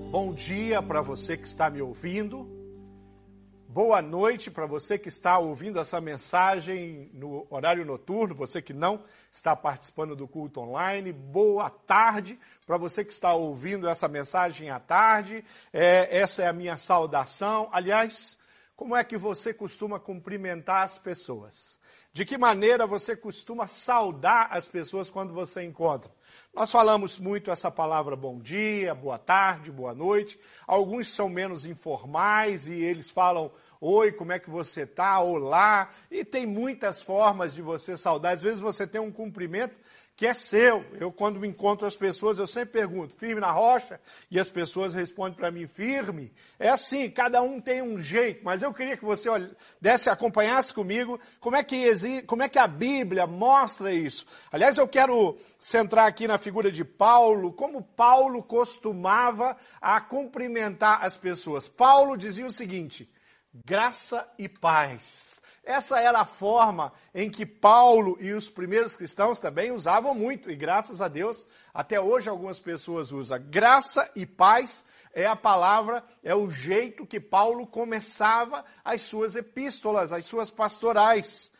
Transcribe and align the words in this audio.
Bom 0.00 0.32
dia 0.32 0.80
para 0.80 1.02
você 1.02 1.36
que 1.36 1.46
está 1.46 1.68
me 1.68 1.82
ouvindo. 1.82 2.48
Boa 3.68 4.00
noite 4.00 4.50
para 4.50 4.64
você 4.64 4.98
que 4.98 5.10
está 5.10 5.38
ouvindo 5.38 5.78
essa 5.78 6.00
mensagem 6.00 7.10
no 7.12 7.46
horário 7.50 7.84
noturno, 7.84 8.34
você 8.34 8.62
que 8.62 8.72
não 8.72 9.04
está 9.30 9.54
participando 9.54 10.16
do 10.16 10.26
culto 10.26 10.60
online. 10.60 11.12
Boa 11.12 11.68
tarde 11.68 12.40
para 12.66 12.78
você 12.78 13.04
que 13.04 13.12
está 13.12 13.34
ouvindo 13.34 13.86
essa 13.86 14.08
mensagem 14.08 14.70
à 14.70 14.80
tarde. 14.80 15.44
É, 15.70 16.08
essa 16.20 16.42
é 16.42 16.46
a 16.46 16.54
minha 16.54 16.78
saudação. 16.78 17.68
Aliás, 17.70 18.38
como 18.74 18.96
é 18.96 19.04
que 19.04 19.18
você 19.18 19.52
costuma 19.52 20.00
cumprimentar 20.00 20.84
as 20.84 20.96
pessoas? 20.96 21.78
De 22.14 22.24
que 22.24 22.38
maneira 22.38 22.86
você 22.86 23.14
costuma 23.14 23.66
saudar 23.66 24.48
as 24.52 24.66
pessoas 24.66 25.10
quando 25.10 25.34
você 25.34 25.62
encontra? 25.62 26.10
Nós 26.54 26.70
falamos 26.70 27.18
muito 27.18 27.50
essa 27.50 27.70
palavra 27.70 28.14
bom 28.14 28.38
dia, 28.38 28.94
boa 28.94 29.18
tarde, 29.18 29.72
boa 29.72 29.94
noite. 29.94 30.38
Alguns 30.66 31.08
são 31.08 31.26
menos 31.26 31.64
informais 31.64 32.68
e 32.68 32.74
eles 32.74 33.08
falam 33.08 33.50
oi, 33.80 34.12
como 34.12 34.32
é 34.32 34.38
que 34.38 34.50
você 34.50 34.82
está? 34.82 35.18
Olá. 35.18 35.88
E 36.10 36.26
tem 36.26 36.44
muitas 36.44 37.00
formas 37.00 37.54
de 37.54 37.62
você 37.62 37.96
saudar. 37.96 38.34
Às 38.34 38.42
vezes 38.42 38.60
você 38.60 38.86
tem 38.86 39.00
um 39.00 39.10
cumprimento 39.10 39.74
que 40.22 40.26
é 40.28 40.34
seu. 40.34 40.84
Eu, 41.00 41.10
quando 41.10 41.40
me 41.40 41.48
encontro 41.48 41.84
as 41.84 41.96
pessoas, 41.96 42.38
eu 42.38 42.46
sempre 42.46 42.74
pergunto, 42.74 43.12
firme 43.12 43.40
na 43.40 43.50
rocha? 43.50 44.00
E 44.30 44.38
as 44.38 44.48
pessoas 44.48 44.94
respondem 44.94 45.34
para 45.34 45.50
mim, 45.50 45.66
firme. 45.66 46.32
É 46.60 46.68
assim, 46.68 47.10
cada 47.10 47.42
um 47.42 47.60
tem 47.60 47.82
um 47.82 48.00
jeito, 48.00 48.44
mas 48.44 48.62
eu 48.62 48.72
queria 48.72 48.96
que 48.96 49.04
você 49.04 49.28
desse, 49.80 50.08
acompanhasse 50.08 50.72
comigo 50.72 51.18
como 51.40 51.56
é, 51.56 51.64
que, 51.64 52.22
como 52.22 52.44
é 52.44 52.48
que 52.48 52.60
a 52.60 52.68
Bíblia 52.68 53.26
mostra 53.26 53.92
isso. 53.92 54.24
Aliás, 54.52 54.78
eu 54.78 54.86
quero 54.86 55.36
centrar 55.58 56.06
aqui 56.06 56.28
na 56.28 56.38
figura 56.38 56.70
de 56.70 56.84
Paulo, 56.84 57.52
como 57.52 57.82
Paulo 57.82 58.44
costumava 58.44 59.56
a 59.80 60.00
cumprimentar 60.00 61.04
as 61.04 61.16
pessoas. 61.16 61.66
Paulo 61.66 62.16
dizia 62.16 62.46
o 62.46 62.50
seguinte, 62.52 63.12
graça 63.52 64.32
e 64.38 64.48
paz 64.48 65.42
essa 65.64 66.00
era 66.00 66.20
a 66.20 66.24
forma 66.24 66.92
em 67.14 67.30
que 67.30 67.46
Paulo 67.46 68.16
e 68.20 68.32
os 68.32 68.48
primeiros 68.48 68.96
cristãos 68.96 69.38
também 69.38 69.70
usavam 69.70 70.12
muito, 70.12 70.50
e 70.50 70.56
graças 70.56 71.00
a 71.00 71.06
Deus, 71.06 71.46
até 71.72 72.00
hoje 72.00 72.28
algumas 72.28 72.58
pessoas 72.58 73.12
usam. 73.12 73.40
Graça 73.48 74.10
e 74.16 74.26
paz 74.26 74.84
é 75.14 75.24
a 75.24 75.36
palavra, 75.36 76.02
é 76.22 76.34
o 76.34 76.50
jeito 76.50 77.06
que 77.06 77.20
Paulo 77.20 77.64
começava 77.64 78.64
as 78.84 79.02
suas 79.02 79.36
epístolas, 79.36 80.12
as 80.12 80.24
suas 80.24 80.50
pastorais. 80.50 81.52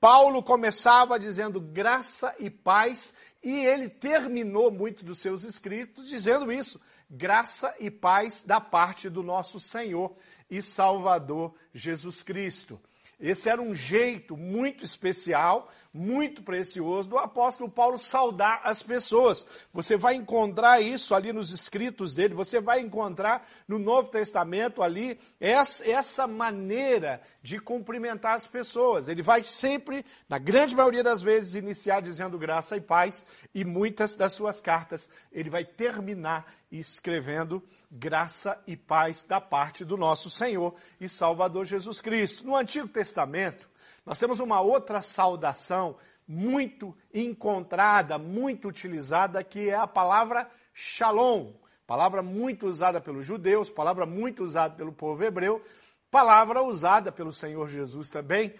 Paulo 0.00 0.40
começava 0.40 1.18
dizendo 1.18 1.60
graça 1.60 2.32
e 2.38 2.48
paz, 2.48 3.12
e 3.42 3.66
ele 3.66 3.88
terminou 3.88 4.70
muito 4.70 5.04
dos 5.04 5.18
seus 5.18 5.42
escritos 5.42 6.08
dizendo 6.08 6.52
isso: 6.52 6.80
graça 7.10 7.74
e 7.80 7.90
paz 7.90 8.42
da 8.42 8.60
parte 8.60 9.08
do 9.08 9.24
nosso 9.24 9.58
Senhor 9.58 10.16
e 10.48 10.62
Salvador 10.62 11.52
Jesus 11.74 12.22
Cristo. 12.22 12.80
Esse 13.20 13.48
era 13.48 13.60
um 13.60 13.74
jeito 13.74 14.36
muito 14.36 14.84
especial, 14.84 15.70
muito 15.92 16.42
precioso 16.42 17.08
do 17.08 17.18
apóstolo 17.18 17.70
Paulo 17.70 17.98
saudar 17.98 18.60
as 18.64 18.82
pessoas. 18.82 19.44
Você 19.72 19.96
vai 19.96 20.14
encontrar 20.14 20.80
isso 20.80 21.14
ali 21.14 21.32
nos 21.32 21.50
escritos 21.50 22.14
dele, 22.14 22.34
você 22.34 22.60
vai 22.60 22.80
encontrar 22.80 23.46
no 23.66 23.78
Novo 23.78 24.08
Testamento 24.10 24.82
ali 24.82 25.18
essa 25.40 26.26
maneira 26.26 27.20
de 27.42 27.58
cumprimentar 27.58 28.34
as 28.34 28.46
pessoas. 28.46 29.08
Ele 29.08 29.22
vai 29.22 29.42
sempre, 29.42 30.04
na 30.28 30.38
grande 30.38 30.74
maioria 30.74 31.02
das 31.02 31.22
vezes, 31.22 31.54
iniciar 31.54 32.00
dizendo 32.00 32.38
graça 32.38 32.76
e 32.76 32.80
paz, 32.80 33.26
e 33.54 33.64
muitas 33.64 34.14
das 34.14 34.34
suas 34.34 34.60
cartas 34.60 35.08
ele 35.32 35.50
vai 35.50 35.64
terminar 35.64 36.46
escrevendo 36.70 37.62
graça 37.90 38.62
e 38.66 38.76
paz 38.76 39.22
da 39.22 39.40
parte 39.40 39.84
do 39.84 39.96
nosso 39.96 40.28
Senhor 40.28 40.74
e 41.00 41.08
Salvador 41.08 41.64
Jesus 41.64 42.00
Cristo. 42.00 42.44
No 42.44 42.54
Antigo 42.54 42.86
Testamento, 42.86 43.66
nós 44.08 44.18
temos 44.18 44.40
uma 44.40 44.62
outra 44.62 45.02
saudação 45.02 45.96
muito 46.26 46.96
encontrada, 47.12 48.16
muito 48.16 48.66
utilizada, 48.66 49.44
que 49.44 49.68
é 49.68 49.74
a 49.74 49.86
palavra 49.86 50.50
shalom. 50.72 51.52
Palavra 51.86 52.22
muito 52.22 52.66
usada 52.66 53.02
pelos 53.02 53.26
judeus, 53.26 53.68
palavra 53.68 54.06
muito 54.06 54.42
usada 54.42 54.74
pelo 54.74 54.94
povo 54.94 55.22
hebreu, 55.22 55.62
palavra 56.10 56.62
usada 56.62 57.12
pelo 57.12 57.34
Senhor 57.34 57.68
Jesus 57.68 58.08
também. 58.08 58.54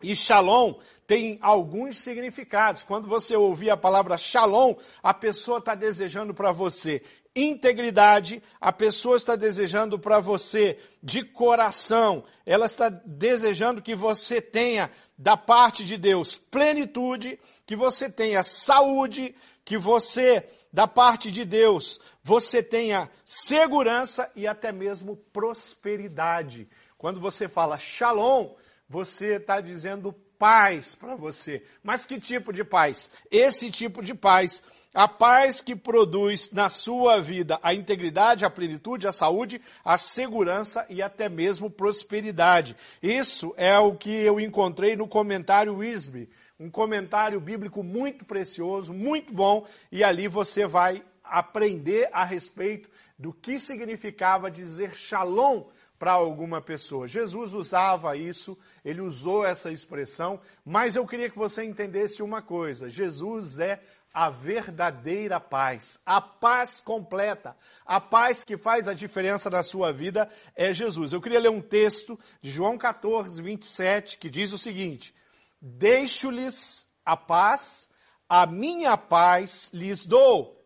E 0.00 0.14
shalom 0.14 0.74
tem 1.04 1.36
alguns 1.42 1.98
significados. 1.98 2.84
Quando 2.84 3.08
você 3.08 3.34
ouvir 3.34 3.70
a 3.70 3.76
palavra 3.76 4.16
shalom, 4.16 4.76
a 5.02 5.12
pessoa 5.12 5.58
está 5.58 5.74
desejando 5.74 6.32
para 6.32 6.52
você 6.52 7.02
integridade, 7.34 8.42
a 8.60 8.72
pessoa 8.72 9.16
está 9.16 9.36
desejando 9.36 9.98
para 9.98 10.18
você 10.18 10.78
de 11.02 11.24
coração, 11.24 12.24
ela 12.44 12.66
está 12.66 12.88
desejando 12.88 13.82
que 13.82 13.94
você 13.94 14.40
tenha 14.40 14.90
da 15.16 15.36
parte 15.36 15.84
de 15.84 15.96
Deus 15.96 16.34
plenitude, 16.34 17.38
que 17.64 17.76
você 17.76 18.10
tenha 18.10 18.42
saúde, 18.42 19.34
que 19.64 19.78
você, 19.78 20.48
da 20.72 20.88
parte 20.88 21.30
de 21.30 21.44
Deus, 21.44 22.00
você 22.22 22.62
tenha 22.62 23.08
segurança 23.24 24.30
e 24.34 24.46
até 24.46 24.72
mesmo 24.72 25.16
prosperidade. 25.32 26.68
Quando 26.98 27.20
você 27.20 27.48
fala 27.48 27.78
shalom, 27.78 28.54
você 28.88 29.36
está 29.36 29.60
dizendo 29.60 30.12
paz 30.36 30.94
para 30.94 31.14
você. 31.14 31.62
Mas 31.82 32.04
que 32.04 32.18
tipo 32.18 32.52
de 32.52 32.64
paz? 32.64 33.08
Esse 33.30 33.70
tipo 33.70 34.02
de 34.02 34.14
paz 34.14 34.62
a 34.92 35.06
paz 35.06 35.60
que 35.60 35.76
produz 35.76 36.50
na 36.50 36.68
sua 36.68 37.20
vida 37.20 37.58
a 37.62 37.72
integridade, 37.72 38.44
a 38.44 38.50
plenitude, 38.50 39.06
a 39.06 39.12
saúde, 39.12 39.60
a 39.84 39.96
segurança 39.96 40.84
e 40.88 41.00
até 41.00 41.28
mesmo 41.28 41.70
prosperidade. 41.70 42.76
Isso 43.02 43.54
é 43.56 43.78
o 43.78 43.94
que 43.94 44.10
eu 44.10 44.40
encontrei 44.40 44.96
no 44.96 45.06
comentário 45.06 45.76
Wisby, 45.76 46.28
um 46.58 46.70
comentário 46.70 47.40
bíblico 47.40 47.82
muito 47.82 48.24
precioso, 48.24 48.92
muito 48.92 49.32
bom, 49.32 49.66
e 49.90 50.02
ali 50.04 50.28
você 50.28 50.66
vai 50.66 51.02
aprender 51.22 52.08
a 52.12 52.24
respeito 52.24 52.88
do 53.18 53.32
que 53.32 53.58
significava 53.58 54.50
dizer 54.50 54.94
shalom 54.94 55.64
para 56.00 56.12
alguma 56.12 56.62
pessoa. 56.62 57.06
Jesus 57.06 57.52
usava 57.52 58.16
isso, 58.16 58.58
ele 58.82 59.02
usou 59.02 59.44
essa 59.44 59.70
expressão, 59.70 60.40
mas 60.64 60.96
eu 60.96 61.06
queria 61.06 61.28
que 61.28 61.38
você 61.38 61.62
entendesse 61.62 62.22
uma 62.22 62.40
coisa: 62.40 62.88
Jesus 62.88 63.58
é 63.58 63.80
a 64.12 64.28
verdadeira 64.28 65.38
paz, 65.38 65.98
a 66.04 66.20
paz 66.20 66.80
completa, 66.80 67.56
a 67.86 68.00
paz 68.00 68.42
que 68.42 68.56
faz 68.56 68.88
a 68.88 68.94
diferença 68.94 69.48
na 69.48 69.62
sua 69.62 69.92
vida 69.92 70.28
é 70.56 70.72
Jesus. 70.72 71.12
Eu 71.12 71.20
queria 71.20 71.40
ler 71.40 71.50
um 71.50 71.60
texto 71.60 72.18
de 72.42 72.50
João 72.50 72.76
14, 72.76 73.40
27, 73.40 74.18
que 74.18 74.28
diz 74.28 74.52
o 74.52 74.58
seguinte: 74.58 75.14
Deixo-lhes 75.60 76.88
a 77.04 77.16
paz, 77.16 77.90
a 78.28 78.46
minha 78.46 78.96
paz 78.96 79.70
lhes 79.72 80.04
dou. 80.04 80.60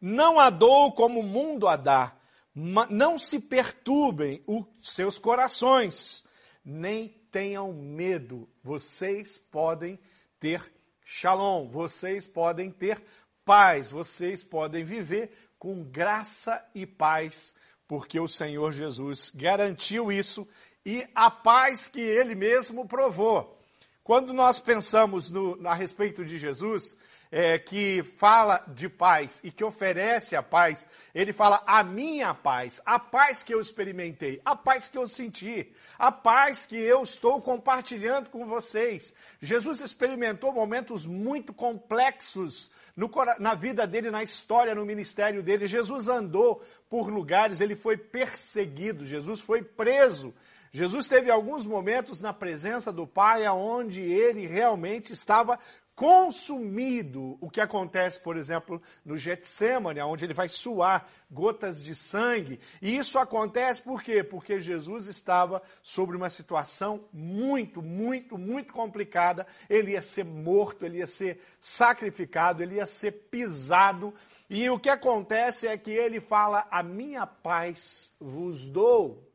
Não 0.00 0.38
a 0.38 0.50
dou 0.50 0.92
como 0.92 1.20
o 1.20 1.24
mundo 1.24 1.66
a 1.66 1.76
dá. 1.76 2.14
Não 2.54 3.18
se 3.18 3.38
perturbem 3.38 4.42
os 4.46 4.64
seus 4.80 5.18
corações, 5.18 6.24
nem 6.64 7.08
tenham 7.30 7.72
medo. 7.72 8.48
Vocês 8.62 9.36
podem 9.36 9.98
ter 10.38 10.72
Shalom, 11.08 11.68
vocês 11.68 12.26
podem 12.26 12.68
ter 12.68 13.00
paz, 13.44 13.92
vocês 13.92 14.42
podem 14.42 14.82
viver 14.82 15.30
com 15.56 15.84
graça 15.84 16.60
e 16.74 16.84
paz, 16.84 17.54
porque 17.86 18.18
o 18.18 18.26
Senhor 18.26 18.72
Jesus 18.72 19.30
garantiu 19.32 20.10
isso 20.10 20.44
e 20.84 21.06
a 21.14 21.30
paz 21.30 21.86
que 21.86 22.00
ele 22.00 22.34
mesmo 22.34 22.88
provou. 22.88 23.56
Quando 24.02 24.32
nós 24.32 24.58
pensamos 24.58 25.30
no, 25.30 25.64
a 25.64 25.74
respeito 25.74 26.24
de 26.24 26.38
Jesus, 26.38 26.96
é, 27.30 27.58
que 27.58 28.02
fala 28.02 28.64
de 28.68 28.88
paz 28.88 29.40
e 29.42 29.50
que 29.50 29.64
oferece 29.64 30.36
a 30.36 30.42
paz, 30.42 30.86
ele 31.14 31.32
fala 31.32 31.62
a 31.66 31.82
minha 31.82 32.32
paz, 32.34 32.80
a 32.84 32.98
paz 32.98 33.42
que 33.42 33.52
eu 33.52 33.60
experimentei, 33.60 34.40
a 34.44 34.54
paz 34.54 34.88
que 34.88 34.96
eu 34.96 35.06
senti, 35.06 35.72
a 35.98 36.12
paz 36.12 36.66
que 36.66 36.76
eu 36.76 37.02
estou 37.02 37.40
compartilhando 37.40 38.30
com 38.30 38.46
vocês. 38.46 39.14
Jesus 39.40 39.80
experimentou 39.80 40.52
momentos 40.52 41.04
muito 41.06 41.52
complexos 41.52 42.70
no, 42.96 43.10
na 43.38 43.54
vida 43.54 43.86
dele, 43.86 44.10
na 44.10 44.22
história, 44.22 44.74
no 44.74 44.86
ministério 44.86 45.42
dele. 45.42 45.66
Jesus 45.66 46.08
andou 46.08 46.62
por 46.88 47.08
lugares, 47.08 47.60
ele 47.60 47.74
foi 47.74 47.96
perseguido, 47.96 49.04
Jesus 49.04 49.40
foi 49.40 49.62
preso. 49.62 50.34
Jesus 50.72 51.06
teve 51.06 51.30
alguns 51.30 51.64
momentos 51.64 52.20
na 52.20 52.34
presença 52.34 52.92
do 52.92 53.06
Pai 53.06 53.48
onde 53.48 54.02
ele 54.02 54.46
realmente 54.46 55.12
estava 55.12 55.58
consumido, 55.96 57.38
o 57.40 57.48
que 57.48 57.58
acontece, 57.58 58.20
por 58.20 58.36
exemplo, 58.36 58.82
no 59.02 59.16
Getsemane, 59.16 59.98
onde 60.02 60.26
ele 60.26 60.34
vai 60.34 60.46
suar 60.46 61.08
gotas 61.30 61.82
de 61.82 61.94
sangue. 61.94 62.60
E 62.82 62.98
isso 62.98 63.18
acontece 63.18 63.80
por 63.80 64.02
quê? 64.02 64.22
Porque 64.22 64.60
Jesus 64.60 65.06
estava 65.06 65.62
sobre 65.82 66.14
uma 66.14 66.28
situação 66.28 67.08
muito, 67.10 67.80
muito, 67.80 68.36
muito 68.36 68.74
complicada. 68.74 69.46
Ele 69.70 69.92
ia 69.92 70.02
ser 70.02 70.26
morto, 70.26 70.84
ele 70.84 70.98
ia 70.98 71.06
ser 71.06 71.40
sacrificado, 71.58 72.62
ele 72.62 72.74
ia 72.74 72.86
ser 72.86 73.12
pisado 73.30 74.14
E 74.50 74.68
o 74.68 74.78
que 74.78 74.90
acontece 74.90 75.66
é 75.66 75.78
que 75.78 75.90
ele 75.90 76.20
fala: 76.20 76.68
A 76.70 76.82
minha 76.82 77.26
paz 77.26 78.14
vos 78.20 78.68
dou. 78.68 79.26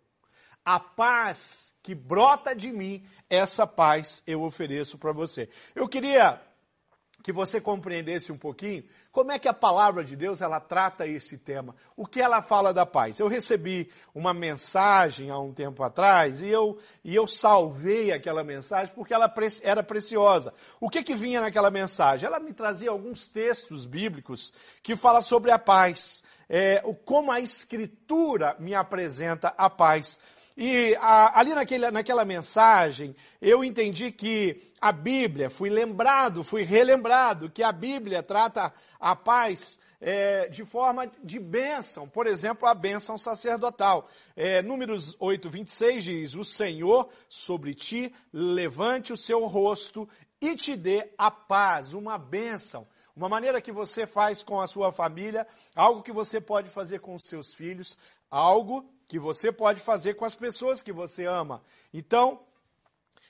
A 0.64 0.80
paz 0.80 1.76
que 1.82 1.96
brota 1.96 2.56
de 2.56 2.72
mim, 2.72 3.04
essa 3.28 3.66
paz 3.66 4.22
eu 4.28 4.44
ofereço 4.44 4.96
para 4.96 5.12
você. 5.12 5.50
Eu 5.74 5.90
queria 5.90 6.40
que 7.24 7.32
você 7.32 7.62
compreendesse 7.62 8.32
um 8.32 8.38
pouquinho 8.38 8.84
como 9.12 9.32
é 9.32 9.38
que 9.38 9.48
a 9.48 9.54
palavra 9.54 10.04
de 10.04 10.16
Deus 10.16 10.42
ela 10.42 10.60
trata 10.60 11.06
esse 11.06 11.38
tema. 11.38 11.76
O 11.98 12.06
que 12.06 12.22
ela 12.22 12.42
fala 12.42 12.74
da 12.74 12.86
paz? 12.86 13.20
Eu 13.20 13.28
recebi 13.28 13.92
uma 14.16 14.34
mensagem 14.34 15.30
há 15.30 15.38
um 15.38 15.54
tempo 15.54 15.84
atrás 15.84 16.42
e 16.42 16.48
eu, 16.48 16.80
e 17.04 17.14
eu 17.14 17.28
salvei 17.28 18.12
aquela 18.14 18.44
mensagem 18.44 18.94
porque 18.96 19.14
ela 19.14 19.32
era 19.64 19.84
preciosa. 19.84 20.54
O 20.80 20.90
que 20.90 21.04
que 21.04 21.14
vinha 21.14 21.42
naquela 21.42 21.70
mensagem? 21.70 22.26
Ela 22.26 22.40
me 22.40 22.54
trazia 22.54 22.90
alguns 22.90 23.28
textos 23.28 23.86
bíblicos 23.86 24.54
que 24.82 24.96
falam 24.96 25.22
sobre 25.22 25.52
a 25.52 25.60
paz. 25.60 26.24
É, 26.48 26.82
como 27.06 27.32
a 27.32 27.40
Escritura 27.40 28.56
me 28.60 28.74
apresenta 28.74 29.54
a 29.58 29.70
paz. 29.70 30.20
E 30.64 30.96
a, 30.98 31.40
ali 31.40 31.56
naquele, 31.56 31.90
naquela 31.90 32.24
mensagem, 32.24 33.16
eu 33.42 33.64
entendi 33.64 34.12
que 34.12 34.62
a 34.80 34.92
Bíblia, 34.92 35.50
fui 35.50 35.72
lembrado, 35.72 36.44
fui 36.44 36.62
relembrado, 36.62 37.50
que 37.50 37.64
a 37.64 37.72
Bíblia 37.72 38.22
trata 38.22 38.72
a 39.00 39.16
paz 39.16 39.80
é, 40.00 40.48
de 40.50 40.64
forma 40.64 41.12
de 41.24 41.40
bênção. 41.40 42.08
Por 42.08 42.28
exemplo, 42.28 42.68
a 42.68 42.76
bênção 42.76 43.18
sacerdotal. 43.18 44.08
É, 44.36 44.62
números 44.62 45.16
8, 45.20 45.50
26 45.50 46.04
diz: 46.04 46.36
O 46.36 46.46
Senhor 46.46 47.10
sobre 47.28 47.74
ti 47.74 48.14
levante 48.32 49.12
o 49.12 49.18
seu 49.18 49.48
rosto 49.48 50.08
e 50.40 50.56
te 50.56 50.76
dê 50.76 51.10
a 51.18 51.32
paz, 51.32 51.96
uma 51.96 52.20
bênção. 52.20 52.88
Uma 53.16 53.28
maneira 53.28 53.60
que 53.60 53.72
você 53.72 54.06
faz 54.06 54.44
com 54.44 54.62
a 54.62 54.68
sua 54.68 54.92
família, 54.92 55.48
algo 55.76 56.04
que 56.04 56.12
você 56.12 56.40
pode 56.40 56.70
fazer 56.70 57.00
com 57.00 57.16
os 57.16 57.24
seus 57.24 57.52
filhos, 57.52 57.98
algo 58.30 58.88
que 59.12 59.20
você 59.20 59.52
pode 59.52 59.82
fazer 59.82 60.14
com 60.14 60.24
as 60.24 60.34
pessoas 60.34 60.82
que 60.82 60.94
você 60.94 61.26
ama. 61.26 61.62
Então, 61.94 62.40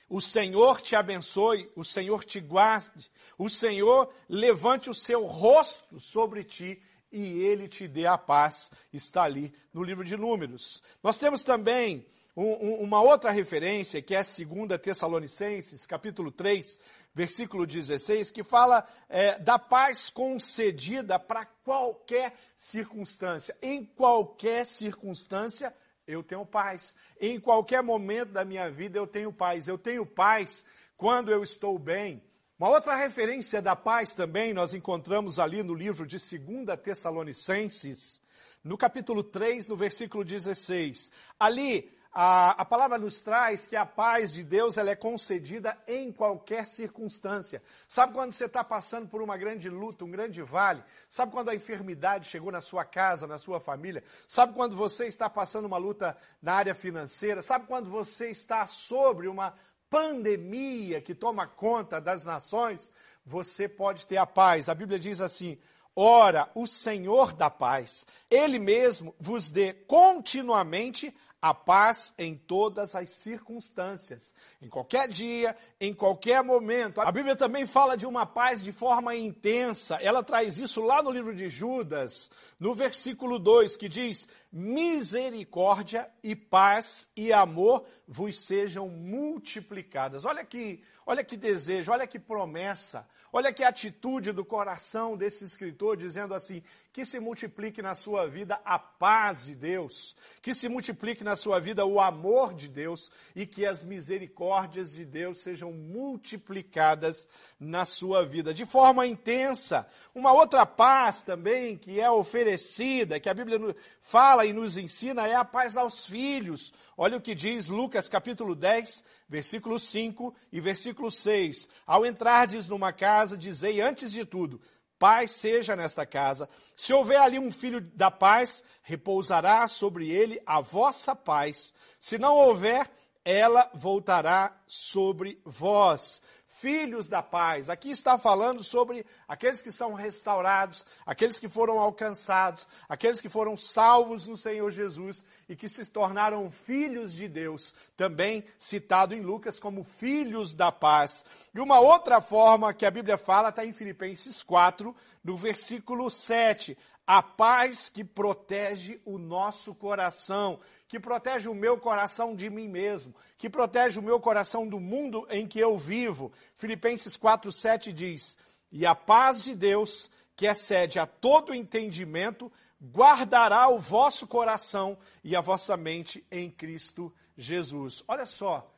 o 0.08 0.20
Senhor 0.20 0.80
te 0.80 0.94
abençoe, 0.94 1.68
o 1.74 1.82
Senhor 1.82 2.24
te 2.24 2.38
guarde, 2.38 3.10
o 3.36 3.50
Senhor 3.50 4.08
levante 4.28 4.88
o 4.88 4.94
seu 4.94 5.24
rosto 5.24 5.98
sobre 5.98 6.44
ti 6.44 6.80
e 7.10 7.20
ele 7.42 7.66
te 7.66 7.88
dê 7.88 8.06
a 8.06 8.16
paz. 8.16 8.70
Está 8.92 9.24
ali 9.24 9.52
no 9.74 9.82
livro 9.82 10.04
de 10.04 10.16
Números. 10.16 10.80
Nós 11.02 11.18
temos 11.18 11.42
também 11.42 12.06
um, 12.36 12.44
um, 12.44 12.74
uma 12.76 13.02
outra 13.02 13.32
referência, 13.32 14.00
que 14.00 14.14
é 14.14 14.22
2 14.22 14.80
Tessalonicenses, 14.80 15.84
capítulo 15.84 16.30
3, 16.30 16.78
versículo 17.14 17.66
16, 17.66 18.30
que 18.30 18.42
fala 18.42 18.86
é, 19.08 19.38
da 19.38 19.58
paz 19.58 20.10
concedida 20.10 21.18
para 21.18 21.44
qualquer 21.44 22.34
circunstância. 22.56 23.56
Em 23.60 23.84
qualquer 23.84 24.66
circunstância, 24.66 25.74
eu 26.06 26.22
tenho 26.22 26.44
paz. 26.44 26.96
Em 27.20 27.38
qualquer 27.38 27.82
momento 27.82 28.30
da 28.30 28.44
minha 28.44 28.70
vida, 28.70 28.98
eu 28.98 29.06
tenho 29.06 29.32
paz. 29.32 29.68
Eu 29.68 29.78
tenho 29.78 30.06
paz 30.06 30.64
quando 30.96 31.30
eu 31.30 31.42
estou 31.42 31.78
bem. 31.78 32.22
Uma 32.58 32.70
outra 32.70 32.94
referência 32.94 33.60
da 33.60 33.74
paz 33.74 34.14
também 34.14 34.54
nós 34.54 34.72
encontramos 34.72 35.38
ali 35.38 35.62
no 35.62 35.74
livro 35.74 36.06
de 36.06 36.16
2 36.16 36.80
Tessalonicenses, 36.80 38.22
no 38.62 38.78
capítulo 38.78 39.24
3, 39.24 39.66
no 39.66 39.74
versículo 39.74 40.24
16. 40.24 41.10
Ali, 41.40 41.90
a, 42.14 42.50
a 42.50 42.64
palavra 42.66 42.98
nos 42.98 43.22
traz 43.22 43.64
que 43.64 43.74
a 43.74 43.86
paz 43.86 44.34
de 44.34 44.44
Deus 44.44 44.76
ela 44.76 44.90
é 44.90 44.94
concedida 44.94 45.78
em 45.88 46.12
qualquer 46.12 46.66
circunstância. 46.66 47.62
Sabe 47.88 48.12
quando 48.12 48.32
você 48.32 48.44
está 48.44 48.62
passando 48.62 49.08
por 49.08 49.22
uma 49.22 49.36
grande 49.38 49.70
luta, 49.70 50.04
um 50.04 50.10
grande 50.10 50.42
vale? 50.42 50.84
Sabe 51.08 51.32
quando 51.32 51.48
a 51.48 51.54
enfermidade 51.54 52.28
chegou 52.28 52.52
na 52.52 52.60
sua 52.60 52.84
casa, 52.84 53.26
na 53.26 53.38
sua 53.38 53.60
família? 53.60 54.04
Sabe 54.28 54.52
quando 54.52 54.76
você 54.76 55.06
está 55.06 55.30
passando 55.30 55.64
uma 55.64 55.78
luta 55.78 56.14
na 56.42 56.52
área 56.52 56.74
financeira? 56.74 57.40
Sabe 57.40 57.66
quando 57.66 57.88
você 57.88 58.30
está 58.30 58.66
sobre 58.66 59.26
uma 59.26 59.54
pandemia 59.88 61.00
que 61.00 61.14
toma 61.14 61.46
conta 61.46 61.98
das 61.98 62.24
nações? 62.26 62.92
Você 63.24 63.66
pode 63.66 64.06
ter 64.06 64.18
a 64.18 64.26
paz. 64.26 64.68
A 64.68 64.74
Bíblia 64.74 64.98
diz 64.98 65.18
assim: 65.18 65.58
Ora, 65.96 66.50
o 66.54 66.66
Senhor 66.66 67.32
da 67.32 67.48
paz, 67.48 68.06
Ele 68.30 68.58
mesmo 68.58 69.14
vos 69.18 69.50
dê 69.50 69.72
continuamente 69.72 71.14
a 71.42 71.52
paz 71.52 72.14
em 72.16 72.36
todas 72.36 72.94
as 72.94 73.10
circunstâncias, 73.10 74.32
em 74.62 74.68
qualquer 74.68 75.08
dia, 75.08 75.56
em 75.80 75.92
qualquer 75.92 76.40
momento. 76.44 77.00
A 77.00 77.10
Bíblia 77.10 77.34
também 77.34 77.66
fala 77.66 77.96
de 77.96 78.06
uma 78.06 78.24
paz 78.24 78.62
de 78.62 78.70
forma 78.70 79.16
intensa. 79.16 79.96
Ela 79.96 80.22
traz 80.22 80.56
isso 80.56 80.80
lá 80.80 81.02
no 81.02 81.10
livro 81.10 81.34
de 81.34 81.48
Judas, 81.48 82.30
no 82.60 82.72
versículo 82.72 83.40
2, 83.40 83.74
que 83.74 83.88
diz: 83.88 84.28
Misericórdia 84.52 86.08
e 86.22 86.36
paz 86.36 87.08
e 87.16 87.32
amor 87.32 87.84
vos 88.06 88.38
sejam 88.38 88.88
multiplicadas. 88.88 90.24
Olha 90.24 90.44
que, 90.44 90.80
olha 91.04 91.24
que 91.24 91.36
desejo, 91.36 91.90
olha 91.90 92.06
que 92.06 92.20
promessa. 92.20 93.04
Olha 93.32 93.50
que 93.50 93.64
atitude 93.64 94.30
do 94.30 94.44
coração 94.44 95.16
desse 95.16 95.42
escritor 95.42 95.96
dizendo 95.96 96.34
assim: 96.34 96.62
que 96.92 97.06
se 97.06 97.18
multiplique 97.18 97.80
na 97.80 97.94
sua 97.94 98.28
vida 98.28 98.60
a 98.64 98.78
paz 98.78 99.44
de 99.44 99.54
Deus, 99.54 100.14
que 100.42 100.52
se 100.52 100.68
multiplique 100.68 101.24
na 101.24 101.34
sua 101.34 101.58
vida 101.58 101.86
o 101.86 101.98
amor 101.98 102.52
de 102.52 102.68
Deus 102.68 103.10
e 103.34 103.46
que 103.46 103.64
as 103.64 103.82
misericórdias 103.82 104.92
de 104.92 105.04
Deus 105.04 105.40
sejam 105.40 105.72
multiplicadas 105.72 107.26
na 107.58 107.86
sua 107.86 108.26
vida 108.26 108.52
de 108.52 108.66
forma 108.66 109.06
intensa. 109.06 109.88
Uma 110.14 110.34
outra 110.34 110.66
paz 110.66 111.22
também 111.22 111.78
que 111.78 111.98
é 111.98 112.10
oferecida, 112.10 113.18
que 113.18 113.28
a 113.28 113.34
Bíblia 113.34 113.74
fala 114.02 114.44
e 114.44 114.52
nos 114.52 114.76
ensina, 114.76 115.26
é 115.26 115.34
a 115.34 115.44
paz 115.44 115.78
aos 115.78 116.04
filhos. 116.04 116.74
Olha 116.94 117.16
o 117.16 117.22
que 117.22 117.34
diz 117.34 117.68
Lucas 117.68 118.06
capítulo 118.06 118.54
10, 118.54 119.02
versículo 119.26 119.78
5 119.78 120.34
e 120.52 120.60
versículo 120.60 121.10
6. 121.10 121.70
Ao 121.86 122.04
entrardes 122.04 122.68
numa 122.68 122.92
casa, 122.92 123.34
dizei 123.34 123.80
antes 123.80 124.12
de 124.12 124.26
tudo: 124.26 124.60
paz 125.02 125.32
seja 125.32 125.74
nesta 125.74 126.06
casa. 126.06 126.48
Se 126.76 126.92
houver 126.92 127.20
ali 127.20 127.36
um 127.36 127.50
filho 127.50 127.80
da 127.80 128.08
paz, 128.08 128.62
repousará 128.84 129.66
sobre 129.66 130.08
ele 130.08 130.40
a 130.46 130.60
vossa 130.60 131.16
paz. 131.16 131.74
Se 131.98 132.18
não 132.18 132.36
houver, 132.36 132.88
ela 133.24 133.68
voltará 133.74 134.56
sobre 134.64 135.40
vós 135.44 136.22
filhos 136.62 137.08
da 137.08 137.20
paz. 137.20 137.68
Aqui 137.68 137.90
está 137.90 138.16
falando 138.16 138.62
sobre 138.62 139.04
aqueles 139.26 139.60
que 139.60 139.72
são 139.72 139.94
restaurados, 139.94 140.86
aqueles 141.04 141.36
que 141.36 141.48
foram 141.48 141.80
alcançados, 141.80 142.68
aqueles 142.88 143.20
que 143.20 143.28
foram 143.28 143.56
salvos 143.56 144.28
no 144.28 144.36
Senhor 144.36 144.70
Jesus 144.70 145.24
e 145.48 145.56
que 145.56 145.68
se 145.68 145.84
tornaram 145.84 146.48
filhos 146.52 147.12
de 147.12 147.26
Deus, 147.26 147.74
também 147.96 148.44
citado 148.56 149.12
em 149.12 149.22
Lucas 149.22 149.58
como 149.58 149.82
filhos 149.82 150.54
da 150.54 150.70
paz. 150.70 151.24
E 151.52 151.58
uma 151.58 151.80
outra 151.80 152.20
forma 152.20 152.72
que 152.72 152.86
a 152.86 152.90
Bíblia 152.92 153.18
fala 153.18 153.48
está 153.48 153.66
em 153.66 153.72
Filipenses 153.72 154.40
4, 154.40 154.94
no 155.24 155.36
versículo 155.36 156.08
7 156.08 156.78
a 157.12 157.22
paz 157.22 157.90
que 157.90 158.02
protege 158.02 158.98
o 159.04 159.18
nosso 159.18 159.74
coração, 159.74 160.58
que 160.88 160.98
protege 160.98 161.46
o 161.46 161.54
meu 161.54 161.76
coração 161.76 162.34
de 162.34 162.48
mim 162.48 162.68
mesmo, 162.68 163.14
que 163.36 163.50
protege 163.50 163.98
o 163.98 164.02
meu 164.02 164.18
coração 164.18 164.66
do 164.66 164.80
mundo 164.80 165.26
em 165.28 165.46
que 165.46 165.60
eu 165.60 165.76
vivo. 165.76 166.32
Filipenses 166.54 167.14
4:7 167.14 167.92
diz: 167.92 168.34
"E 168.70 168.86
a 168.86 168.94
paz 168.94 169.42
de 169.42 169.54
Deus, 169.54 170.10
que 170.34 170.46
excede 170.46 170.98
a 170.98 171.04
todo 171.04 171.54
entendimento, 171.54 172.50
guardará 172.82 173.68
o 173.68 173.78
vosso 173.78 174.26
coração 174.26 174.96
e 175.22 175.36
a 175.36 175.42
vossa 175.42 175.76
mente 175.76 176.26
em 176.30 176.50
Cristo 176.50 177.14
Jesus." 177.36 178.02
Olha 178.08 178.24
só, 178.24 178.72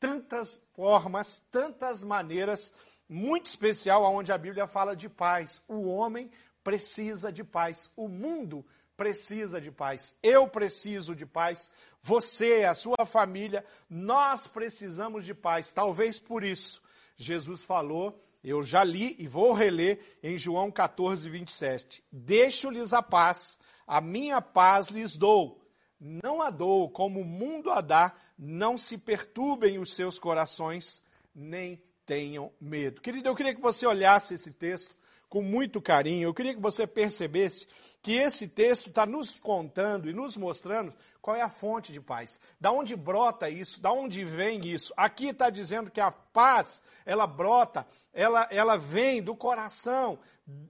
tantas 0.00 0.58
formas, 0.72 1.44
tantas 1.50 2.02
maneiras 2.02 2.72
muito 3.06 3.46
especial 3.46 4.06
aonde 4.06 4.32
a 4.32 4.38
Bíblia 4.38 4.66
fala 4.66 4.96
de 4.96 5.08
paz. 5.08 5.62
O 5.68 5.86
homem 5.86 6.30
precisa 6.64 7.30
de 7.30 7.44
paz. 7.44 7.90
O 7.94 8.08
mundo 8.08 8.66
precisa 8.96 9.60
de 9.60 9.70
paz. 9.70 10.14
Eu 10.22 10.48
preciso 10.48 11.14
de 11.14 11.26
paz. 11.26 11.70
Você, 12.02 12.64
a 12.64 12.74
sua 12.74 13.04
família, 13.06 13.64
nós 13.88 14.46
precisamos 14.46 15.24
de 15.24 15.34
paz. 15.34 15.70
Talvez 15.70 16.18
por 16.18 16.42
isso 16.42 16.82
Jesus 17.16 17.62
falou, 17.62 18.20
eu 18.42 18.62
já 18.62 18.82
li 18.82 19.16
e 19.18 19.26
vou 19.26 19.52
reler 19.52 20.00
em 20.22 20.36
João 20.36 20.70
14, 20.70 21.28
27. 21.28 22.02
Deixo-lhes 22.10 22.92
a 22.92 23.02
paz, 23.02 23.58
a 23.86 24.00
minha 24.00 24.40
paz 24.40 24.88
lhes 24.88 25.16
dou. 25.16 25.60
Não 25.98 26.42
a 26.42 26.50
dou 26.50 26.90
como 26.90 27.20
o 27.20 27.24
mundo 27.24 27.70
a 27.70 27.80
dá, 27.80 28.14
não 28.38 28.76
se 28.76 28.98
perturbem 28.98 29.78
os 29.78 29.94
seus 29.94 30.18
corações, 30.18 31.02
nem 31.34 31.80
tenham 32.04 32.52
medo. 32.60 33.00
Querido, 33.00 33.28
eu 33.28 33.34
queria 33.34 33.54
que 33.54 33.60
você 33.60 33.86
olhasse 33.86 34.34
esse 34.34 34.52
texto 34.52 34.94
com 35.34 35.42
muito 35.42 35.82
carinho. 35.82 36.28
Eu 36.28 36.32
queria 36.32 36.54
que 36.54 36.60
você 36.60 36.86
percebesse 36.86 37.66
que 38.00 38.12
esse 38.12 38.46
texto 38.46 38.88
está 38.88 39.04
nos 39.04 39.40
contando 39.40 40.08
e 40.08 40.12
nos 40.12 40.36
mostrando 40.36 40.94
qual 41.20 41.36
é 41.36 41.40
a 41.40 41.48
fonte 41.48 41.92
de 41.92 42.00
paz. 42.00 42.38
Da 42.60 42.70
onde 42.70 42.94
brota 42.94 43.50
isso? 43.50 43.82
Da 43.82 43.90
onde 43.90 44.24
vem 44.24 44.64
isso? 44.64 44.94
Aqui 44.96 45.30
está 45.30 45.50
dizendo 45.50 45.90
que 45.90 46.00
a 46.00 46.12
paz, 46.12 46.80
ela 47.04 47.26
brota, 47.26 47.84
ela, 48.12 48.46
ela 48.48 48.76
vem 48.76 49.20
do 49.20 49.34
coração 49.34 50.20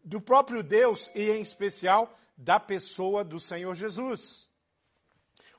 do 0.03 0.19
próprio 0.19 0.63
Deus 0.63 1.11
e, 1.15 1.31
em 1.31 1.43
especial, 1.43 2.17
da 2.35 2.59
pessoa 2.59 3.23
do 3.23 3.39
Senhor 3.39 3.75
Jesus. 3.75 4.49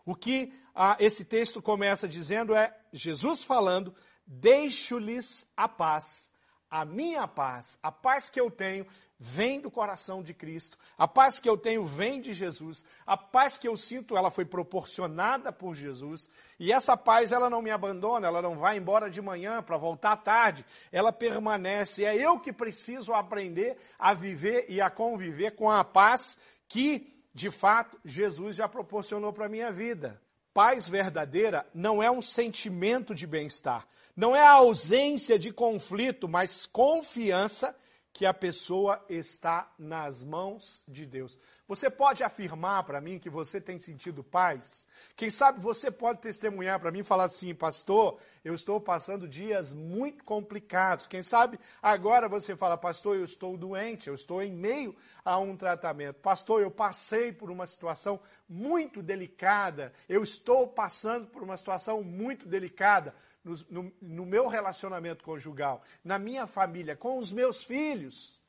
O 0.04 0.16
que 0.16 0.52
ah, 0.74 0.98
esse 1.00 1.24
texto 1.24 1.62
começa 1.62 2.08
dizendo 2.08 2.56
é 2.56 2.76
Jesus 2.92 3.44
falando: 3.44 3.94
Deixo-lhes 4.26 5.48
a 5.56 5.70
paz, 5.70 6.34
a 6.76 6.84
minha 6.84 7.26
paz, 7.26 7.80
a 7.82 7.90
paz 7.90 8.30
que 8.30 8.40
eu 8.40 8.52
tenho 8.52 8.86
vem 9.18 9.62
do 9.62 9.72
coração 9.72 10.22
de 10.22 10.34
Cristo. 10.34 10.78
A 10.98 11.08
paz 11.08 11.40
que 11.40 11.48
eu 11.48 11.58
tenho 11.58 11.86
vem 11.86 12.20
de 12.20 12.34
Jesus. 12.34 12.84
A 13.08 13.16
paz 13.16 13.58
que 13.58 13.66
eu 13.66 13.78
sinto, 13.78 14.18
ela 14.18 14.30
foi 14.30 14.44
proporcionada 14.44 15.54
por 15.54 15.74
Jesus. 15.74 16.30
E 16.60 16.74
essa 16.74 16.98
paz, 16.98 17.32
ela 17.32 17.50
não 17.50 17.62
me 17.62 17.72
abandona, 17.72 18.28
ela 18.28 18.42
não 18.42 18.58
vai 18.58 18.78
embora 18.78 19.10
de 19.10 19.22
manhã 19.22 19.64
para 19.64 19.78
voltar 19.78 20.12
à 20.12 20.18
tarde. 20.18 20.66
Ela 20.92 21.14
permanece. 21.14 22.04
É 22.04 22.14
eu 22.14 22.38
que 22.42 22.52
preciso 22.52 23.14
aprender 23.14 23.78
a 23.98 24.14
viver 24.14 24.66
e 24.68 24.82
a 24.82 24.90
conviver 24.90 25.52
com 25.52 25.72
a 25.72 25.82
paz 25.82 26.38
que, 26.68 27.24
de 27.34 27.50
fato, 27.50 27.98
Jesus 28.04 28.58
já 28.58 28.68
proporcionou 28.68 29.32
para 29.32 29.46
a 29.46 29.50
minha 29.50 29.72
vida. 29.72 30.22
Paz 30.56 30.88
verdadeira 30.88 31.68
não 31.74 32.02
é 32.02 32.10
um 32.10 32.22
sentimento 32.22 33.14
de 33.14 33.28
bem-estar, 33.28 33.86
não 34.16 34.34
é 34.34 34.40
a 34.40 34.52
ausência 34.52 35.38
de 35.38 35.52
conflito, 35.52 36.30
mas 36.30 36.66
confiança 36.66 37.76
que 38.16 38.26
a 38.26 38.34
pessoa 38.34 39.04
está 39.10 39.70
nas 39.78 40.24
mãos 40.24 40.82
de 40.88 41.06
Deus. 41.06 41.38
Você 41.68 41.90
pode 41.90 42.24
afirmar 42.24 42.86
para 42.86 43.02
mim 43.02 43.20
que 43.20 43.30
você 43.30 43.60
tem 43.60 43.78
sentido 43.78 44.24
paz? 44.24 44.88
Quem 45.18 45.30
sabe 45.30 45.60
você 45.60 45.92
pode 45.92 46.22
testemunhar 46.22 46.80
para 46.80 46.92
mim 46.92 47.00
e 47.00 47.04
falar 47.04 47.26
assim, 47.26 47.54
pastor, 47.54 48.18
eu 48.42 48.56
estou 48.56 48.80
passando 48.80 49.28
dias 49.28 49.74
muito 49.74 50.24
complicados. 50.24 51.08
Quem 51.08 51.22
sabe 51.22 51.60
agora 51.82 52.30
você 52.30 52.56
fala, 52.56 52.78
pastor, 52.78 53.18
eu 53.18 53.26
estou 53.26 53.58
doente, 53.58 54.08
eu 54.08 54.16
estou 54.16 54.42
em 54.42 54.54
meio 54.54 54.96
a 55.26 55.38
um 55.38 55.58
tratamento. 55.58 56.22
Pastor, 56.22 56.62
eu 56.62 56.72
passei 56.72 57.34
por 57.34 57.52
uma 57.52 57.68
situação 57.68 58.18
muito 58.48 59.04
delicada, 59.04 59.92
eu 60.08 60.24
estou 60.24 60.70
passando 60.70 61.28
por 61.28 61.44
uma 61.44 61.58
situação 61.58 62.02
muito 62.02 62.48
delicada 62.48 63.14
no, 63.46 63.56
no, 63.70 63.94
no 64.02 64.26
meu 64.26 64.48
relacionamento 64.48 65.24
conjugal, 65.24 65.84
na 66.04 66.18
minha 66.18 66.48
família, 66.48 66.96
com 66.96 67.20
os 67.20 67.32
meus 67.32 67.64
filhos. 67.64 68.42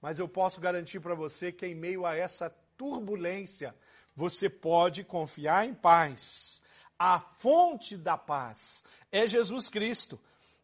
Mas 0.00 0.18
eu 0.18 0.28
posso 0.28 0.60
garantir 0.60 1.00
para 1.00 1.14
você 1.14 1.50
que 1.52 1.66
em 1.66 1.74
meio 1.74 2.06
a 2.06 2.14
essa 2.14 2.48
turbulência, 2.76 3.74
você 4.14 4.48
pode 4.48 5.04
confiar 5.04 5.66
em 5.66 5.74
paz. 5.74 6.62
A 6.98 7.18
fonte 7.18 7.96
da 7.96 8.16
paz 8.16 8.84
é 9.10 9.26
Jesus 9.26 9.68
Cristo. 9.68 10.18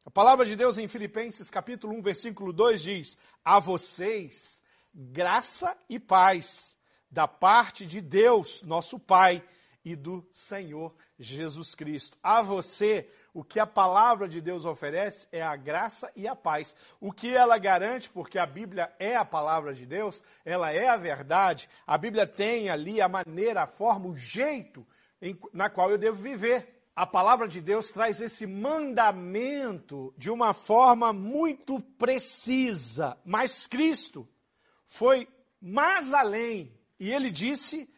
A 0.05 0.11
palavra 0.11 0.47
de 0.47 0.57
Deus 0.57 0.79
em 0.79 0.89
Filipenses 0.89 1.51
capítulo 1.51 1.95
1, 1.95 2.03
versículo 2.03 2.53
2 2.53 2.83
diz: 2.83 3.19
A 3.45 3.59
vocês 3.59 4.63
graça 4.95 5.77
e 5.89 5.99
paz 5.99 6.79
da 7.11 7.27
parte 7.27 7.87
de 7.87 8.01
Deus, 8.01 8.63
nosso 8.63 8.99
Pai, 8.99 9.43
e 9.93 9.97
do 9.97 10.27
Senhor 10.31 10.95
Jesus 11.19 11.75
Cristo. 11.75 12.19
A 12.23 12.43
você, 12.43 13.09
o 13.33 13.43
que 13.43 13.59
a 13.59 13.67
palavra 13.67 14.29
de 14.29 14.39
Deus 14.39 14.67
oferece 14.67 15.27
é 15.33 15.41
a 15.41 15.57
graça 15.57 16.13
e 16.15 16.29
a 16.29 16.37
paz. 16.37 16.77
O 17.01 17.11
que 17.11 17.35
ela 17.35 17.57
garante, 17.57 18.11
porque 18.11 18.39
a 18.39 18.45
Bíblia 18.45 18.93
é 18.99 19.17
a 19.17 19.25
palavra 19.25 19.73
de 19.73 19.87
Deus, 19.87 20.23
ela 20.45 20.71
é 20.71 20.89
a 20.89 20.97
verdade, 20.97 21.71
a 21.87 21.97
Bíblia 21.97 22.27
tem 22.27 22.69
ali 22.69 23.01
a 23.01 23.09
maneira, 23.09 23.63
a 23.63 23.67
forma, 23.67 24.09
o 24.09 24.15
jeito 24.15 24.87
em, 25.23 25.39
na 25.55 25.71
qual 25.71 25.91
eu 25.91 25.97
devo 25.97 26.21
viver. 26.21 26.83
A 26.95 27.07
palavra 27.07 27.49
de 27.49 27.63
Deus 27.63 27.91
traz 27.91 28.21
esse 28.21 28.47
mandamento 28.47 30.13
de 30.19 30.31
uma 30.31 30.53
forma 30.53 31.15
muito 31.15 31.81
precisa, 31.81 33.17
mas 33.25 33.67
Cristo 33.67 34.29
foi 34.85 35.27
mais 35.61 36.13
além 36.13 36.77
e 37.01 37.11
ele 37.11 37.31
disse 37.31 37.89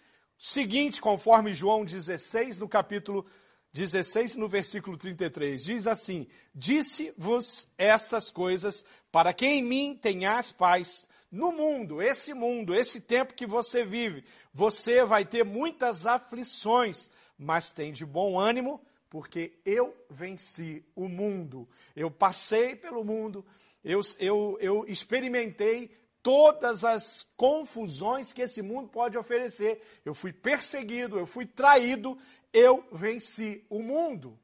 seguinte, 0.41 1.03
conforme 1.03 1.53
João 1.53 1.85
16, 1.85 2.57
no 2.57 2.67
capítulo 2.67 3.27
16, 3.75 4.37
no 4.37 4.49
versículo 4.49 4.97
33, 4.97 5.63
diz 5.63 5.87
assim: 5.87 6.27
Disse-vos 6.55 7.69
estas 7.77 8.31
coisas 8.31 8.85
para 9.13 9.35
que 9.35 9.47
em 9.47 9.63
mim 9.63 9.99
tenhas 10.01 10.51
paz. 10.51 11.07
No 11.31 11.53
mundo, 11.53 12.03
esse 12.03 12.35
mundo, 12.35 12.75
esse 12.75 13.01
tempo 13.01 13.35
que 13.35 13.47
você 13.47 13.85
vive, 13.85 14.25
você 14.53 15.05
vai 15.05 15.25
ter 15.25 15.45
muitas 15.45 16.05
aflições, 16.05 17.09
mas 17.39 17.71
tem 17.71 17.93
de 17.93 18.05
bom 18.05 18.37
ânimo, 18.37 18.81
porque 19.09 19.53
eu 19.65 19.95
venci 20.09 20.85
o 20.97 21.09
mundo. 21.09 21.69
Eu 21.95 22.11
passei 22.11 22.75
pelo 22.75 23.05
mundo, 23.05 23.47
eu, 23.85 24.01
eu, 24.19 24.59
eu 24.61 24.85
experimentei 24.89 25.91
todas 26.23 26.85
as 26.85 27.27
confusões 27.37 28.33
que 28.33 28.43
esse 28.43 28.63
mundo 28.63 28.89
pode 28.89 29.17
oferecer. 29.17 29.83
Eu 30.05 30.15
fui 30.15 30.33
perseguido, 30.33 31.19
eu 31.19 31.27
fui 31.27 31.47
traído, 31.47 32.19
eu 32.53 32.87
venci 32.93 33.65
o 33.69 33.83
mundo. 33.83 34.39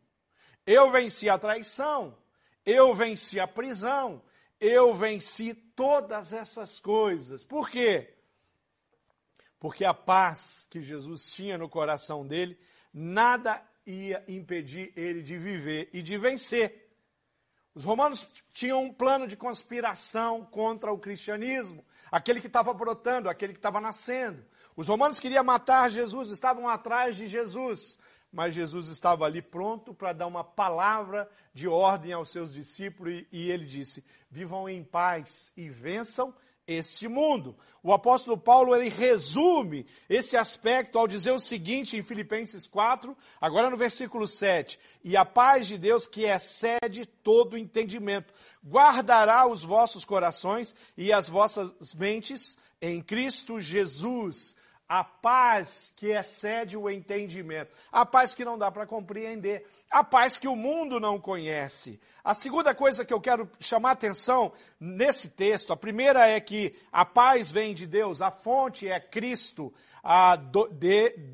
Eu 0.66 0.90
venci 0.90 1.28
a 1.28 1.38
traição, 1.38 2.16
eu 2.64 2.92
venci 2.92 3.38
a 3.38 3.46
prisão, 3.46 4.20
eu 4.60 4.92
venci 4.92 5.54
todas 5.54 6.32
essas 6.32 6.80
coisas. 6.80 7.44
Por 7.44 7.70
quê? 7.70 8.14
Porque 9.60 9.84
a 9.84 9.94
paz 9.94 10.66
que 10.68 10.80
Jesus 10.80 11.30
tinha 11.32 11.56
no 11.56 11.68
coração 11.68 12.26
dele, 12.26 12.58
nada 12.92 13.62
ia 13.86 14.24
impedir 14.26 14.92
ele 14.96 15.22
de 15.22 15.38
viver 15.38 15.88
e 15.92 16.02
de 16.02 16.18
vencer. 16.18 16.85
Os 17.76 17.84
romanos 17.84 18.26
tinham 18.54 18.84
um 18.84 18.90
plano 18.90 19.28
de 19.28 19.36
conspiração 19.36 20.46
contra 20.46 20.90
o 20.90 20.98
cristianismo, 20.98 21.84
aquele 22.10 22.40
que 22.40 22.46
estava 22.46 22.72
brotando, 22.72 23.28
aquele 23.28 23.52
que 23.52 23.58
estava 23.58 23.82
nascendo. 23.82 24.42
Os 24.74 24.88
romanos 24.88 25.20
queriam 25.20 25.44
matar 25.44 25.90
Jesus, 25.90 26.30
estavam 26.30 26.66
atrás 26.70 27.16
de 27.16 27.26
Jesus, 27.26 27.98
mas 28.32 28.54
Jesus 28.54 28.88
estava 28.88 29.26
ali 29.26 29.42
pronto 29.42 29.92
para 29.92 30.14
dar 30.14 30.26
uma 30.26 30.42
palavra 30.42 31.30
de 31.52 31.68
ordem 31.68 32.14
aos 32.14 32.30
seus 32.30 32.54
discípulos 32.54 33.26
e 33.30 33.50
ele 33.50 33.66
disse: 33.66 34.02
Vivam 34.30 34.66
em 34.66 34.82
paz 34.82 35.52
e 35.54 35.68
vençam 35.68 36.34
este 36.66 37.06
mundo. 37.06 37.56
O 37.82 37.92
apóstolo 37.92 38.36
Paulo 38.36 38.74
ele 38.74 38.88
resume 38.88 39.86
esse 40.08 40.36
aspecto 40.36 40.98
ao 40.98 41.06
dizer 41.06 41.30
o 41.30 41.38
seguinte 41.38 41.96
em 41.96 42.02
Filipenses 42.02 42.66
4, 42.66 43.16
agora 43.40 43.70
no 43.70 43.76
versículo 43.76 44.26
7: 44.26 44.78
E 45.04 45.16
a 45.16 45.24
paz 45.24 45.66
de 45.66 45.78
Deus, 45.78 46.06
que 46.06 46.22
excede 46.24 47.06
todo 47.06 47.56
entendimento, 47.56 48.34
guardará 48.64 49.46
os 49.46 49.62
vossos 49.62 50.04
corações 50.04 50.74
e 50.96 51.12
as 51.12 51.28
vossas 51.28 51.94
mentes 51.94 52.58
em 52.80 53.00
Cristo 53.00 53.60
Jesus 53.60 54.56
a 54.88 55.02
paz 55.02 55.92
que 55.96 56.06
excede 56.08 56.76
o 56.76 56.88
entendimento, 56.88 57.72
a 57.90 58.06
paz 58.06 58.34
que 58.34 58.44
não 58.44 58.56
dá 58.56 58.70
para 58.70 58.86
compreender, 58.86 59.66
a 59.90 60.04
paz 60.04 60.38
que 60.38 60.46
o 60.46 60.54
mundo 60.54 61.00
não 61.00 61.20
conhece. 61.20 62.00
A 62.22 62.34
segunda 62.34 62.74
coisa 62.74 63.04
que 63.04 63.12
eu 63.12 63.20
quero 63.20 63.50
chamar 63.60 63.92
atenção 63.92 64.52
nesse 64.78 65.30
texto, 65.30 65.72
a 65.72 65.76
primeira 65.76 66.26
é 66.26 66.40
que 66.40 66.74
a 66.92 67.04
paz 67.04 67.50
vem 67.50 67.74
de 67.74 67.86
Deus, 67.86 68.20
a 68.20 68.30
fonte 68.30 68.88
é 68.88 68.98
Cristo. 68.98 69.72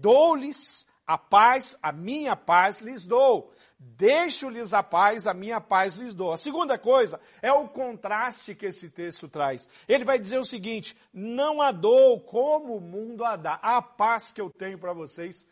Dou-lhes 0.00 0.86
a 1.06 1.18
paz, 1.18 1.76
a 1.82 1.92
minha 1.92 2.36
paz 2.36 2.78
lhes 2.78 3.04
dou. 3.04 3.52
Deixo-lhes 3.84 4.72
a 4.72 4.82
paz, 4.82 5.26
a 5.26 5.34
minha 5.34 5.60
paz 5.60 5.96
lhes 5.96 6.14
dou. 6.14 6.32
A 6.32 6.38
segunda 6.38 6.78
coisa 6.78 7.20
é 7.40 7.52
o 7.52 7.68
contraste 7.68 8.54
que 8.54 8.66
esse 8.66 8.88
texto 8.88 9.28
traz. 9.28 9.68
Ele 9.88 10.04
vai 10.04 10.20
dizer 10.20 10.38
o 10.38 10.44
seguinte: 10.44 10.96
não 11.12 11.60
a 11.60 11.72
dou 11.72 12.20
como 12.20 12.76
o 12.76 12.80
mundo 12.80 13.24
a 13.24 13.34
dá. 13.34 13.54
A 13.54 13.82
paz 13.82 14.30
que 14.30 14.40
eu 14.40 14.48
tenho 14.50 14.78
para 14.78 14.92
vocês, 14.92 15.46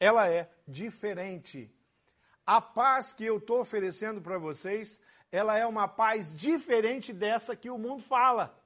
ela 0.00 0.26
é 0.28 0.50
diferente. 0.66 1.70
A 2.46 2.58
paz 2.58 3.12
que 3.12 3.24
eu 3.24 3.36
estou 3.36 3.60
oferecendo 3.60 4.20
para 4.20 4.38
vocês, 4.38 5.00
ela 5.30 5.58
é 5.58 5.66
uma 5.66 5.86
paz 5.86 6.32
diferente 6.34 7.12
dessa 7.12 7.54
que 7.54 7.68
o 7.68 7.76
mundo 7.76 8.02
fala. 8.02 8.58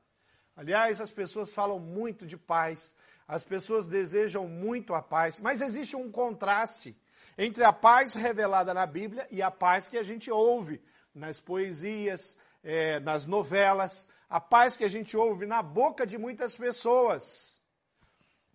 Aliás, 0.57 1.01
as 1.01 1.11
pessoas 1.11 1.53
falam 1.53 1.81
muito 1.81 2.25
de 2.25 2.37
paz, 2.37 2.95
as 3.27 3.43
pessoas 3.43 3.89
desejam 3.89 4.47
muito 4.47 4.95
a 4.95 5.03
paz, 5.03 5.41
mas 5.41 5.61
existe 5.61 5.97
um 5.97 6.11
contraste 6.11 6.97
entre 7.39 7.65
a 7.65 7.73
paz 7.73 8.15
revelada 8.15 8.75
na 8.75 8.85
Bíblia 8.85 9.27
e 9.31 9.41
a 9.41 9.51
paz 9.51 9.89
que 9.89 9.97
a 9.97 10.03
gente 10.03 10.31
ouve 10.31 10.83
nas 11.15 11.41
poesias, 11.41 12.37
é, 12.63 12.99
nas 12.99 13.27
novelas, 13.27 14.09
a 14.29 14.41
paz 14.41 14.77
que 14.77 14.85
a 14.85 14.89
gente 14.89 15.17
ouve 15.17 15.47
na 15.47 15.63
boca 15.63 16.05
de 16.05 16.19
muitas 16.19 16.57
pessoas. 16.57 17.63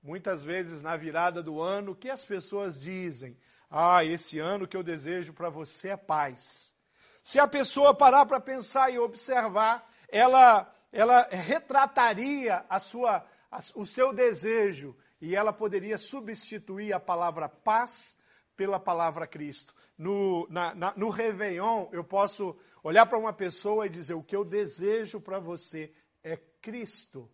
Muitas 0.04 0.44
vezes 0.44 0.82
na 0.82 0.98
virada 0.98 1.42
do 1.42 1.62
ano, 1.62 1.94
o 1.94 1.96
que 1.96 2.10
as 2.10 2.26
pessoas 2.26 2.78
dizem? 2.78 3.38
Ah, 3.72 4.04
esse 4.04 4.38
ano 4.38 4.68
que 4.68 4.76
eu 4.76 4.84
desejo 4.84 5.34
para 5.34 5.50
você 5.50 5.90
é 5.90 5.98
paz. 5.98 6.76
Se 7.22 7.40
a 7.40 7.48
pessoa 7.48 7.96
parar 7.96 8.26
para 8.26 8.42
pensar 8.42 8.92
e 8.92 9.00
observar, 9.00 9.90
ela 10.10 10.70
ela 10.94 11.28
retrataria 11.32 12.64
a 12.70 12.80
sua, 12.80 13.26
a, 13.52 13.58
o 13.76 13.84
seu 13.84 14.14
desejo 14.14 14.96
e 15.20 15.36
ela 15.36 15.52
poderia 15.52 15.98
substituir 15.98 16.94
a 16.94 17.00
palavra 17.00 17.50
paz 17.50 18.16
pela 18.56 18.80
palavra 18.80 19.28
Cristo. 19.28 19.74
No, 19.98 20.48
na, 20.50 20.74
na, 20.74 20.94
no 20.96 21.10
Réveillon, 21.10 21.90
eu 21.92 22.04
posso 22.04 22.58
olhar 22.84 23.06
para 23.06 23.18
uma 23.18 23.34
pessoa 23.34 23.86
e 23.86 23.90
dizer: 23.90 24.14
o 24.14 24.24
que 24.24 24.36
eu 24.36 24.44
desejo 24.46 25.20
para 25.20 25.40
você 25.40 25.94
é 26.24 26.38
Cristo. 26.62 27.30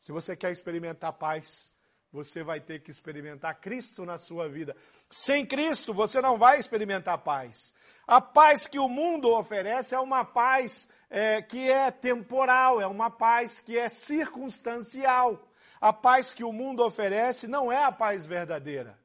Se 0.00 0.12
você 0.12 0.36
quer 0.36 0.50
experimentar 0.50 1.12
paz, 1.12 1.72
você 2.12 2.42
vai 2.42 2.60
ter 2.60 2.80
que 2.80 2.90
experimentar 2.90 3.60
Cristo 3.60 4.04
na 4.04 4.18
sua 4.18 4.48
vida. 4.48 4.76
Sem 5.08 5.46
Cristo, 5.46 5.94
você 5.94 6.20
não 6.20 6.38
vai 6.38 6.58
experimentar 6.58 7.18
paz. 7.18 7.72
A 8.06 8.20
paz 8.20 8.66
que 8.66 8.78
o 8.78 8.88
mundo 8.88 9.30
oferece 9.30 9.94
é 9.94 10.00
uma 10.00 10.24
paz 10.24 10.88
é, 11.08 11.40
que 11.40 11.70
é 11.70 11.90
temporal, 11.90 12.80
é 12.80 12.86
uma 12.86 13.10
paz 13.10 13.60
que 13.60 13.78
é 13.78 13.88
circunstancial. 13.88 15.48
A 15.80 15.92
paz 15.92 16.34
que 16.34 16.44
o 16.44 16.52
mundo 16.52 16.84
oferece 16.84 17.48
não 17.48 17.72
é 17.72 17.82
a 17.82 17.90
paz 17.90 18.26
verdadeira. 18.26 19.01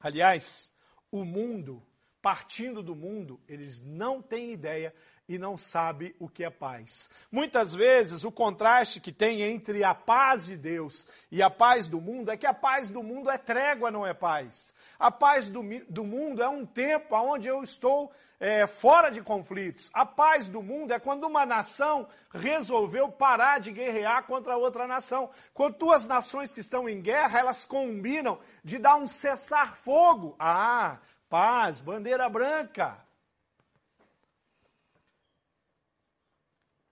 Aliás, 0.00 0.72
o 1.10 1.24
mundo, 1.24 1.86
partindo 2.22 2.82
do 2.82 2.94
mundo, 2.94 3.40
eles 3.48 3.80
não 3.80 4.22
têm 4.22 4.52
ideia 4.52 4.94
e 5.28 5.36
não 5.36 5.58
sabem 5.58 6.14
o 6.18 6.28
que 6.28 6.42
é 6.42 6.50
paz. 6.50 7.10
Muitas 7.30 7.74
vezes 7.74 8.24
o 8.24 8.32
contraste 8.32 8.98
que 8.98 9.12
tem 9.12 9.42
entre 9.42 9.84
a 9.84 9.94
paz 9.94 10.46
de 10.46 10.56
Deus 10.56 11.06
e 11.30 11.42
a 11.42 11.50
paz 11.50 11.86
do 11.86 12.00
mundo 12.00 12.30
é 12.30 12.36
que 12.36 12.46
a 12.46 12.54
paz 12.54 12.88
do 12.88 13.02
mundo 13.02 13.30
é 13.30 13.36
trégua, 13.36 13.90
não 13.90 14.06
é 14.06 14.14
paz. 14.14 14.74
A 14.98 15.10
paz 15.10 15.48
do, 15.48 15.62
do 15.88 16.02
mundo 16.02 16.42
é 16.42 16.48
um 16.48 16.64
tempo 16.64 17.14
onde 17.14 17.46
eu 17.46 17.62
estou 17.62 18.10
é, 18.40 18.66
fora 18.66 19.10
de 19.10 19.20
conflitos. 19.20 19.90
A 19.92 20.06
paz 20.06 20.46
do 20.46 20.62
mundo 20.62 20.92
é 20.92 20.98
quando 20.98 21.24
uma 21.24 21.44
nação 21.44 22.08
resolveu 22.32 23.10
parar 23.10 23.60
de 23.60 23.72
guerrear 23.72 24.24
contra 24.24 24.56
outra 24.56 24.86
nação. 24.86 25.30
Quando 25.52 25.76
duas 25.76 26.06
nações 26.06 26.54
que 26.54 26.60
estão 26.60 26.88
em 26.88 27.02
guerra, 27.02 27.40
elas 27.40 27.66
combinam 27.66 28.38
de 28.64 28.78
dar 28.78 28.96
um 28.96 29.06
cessar-fogo. 29.06 30.34
Ah, 30.38 30.98
paz, 31.28 31.80
bandeira 31.80 32.28
branca. 32.28 33.07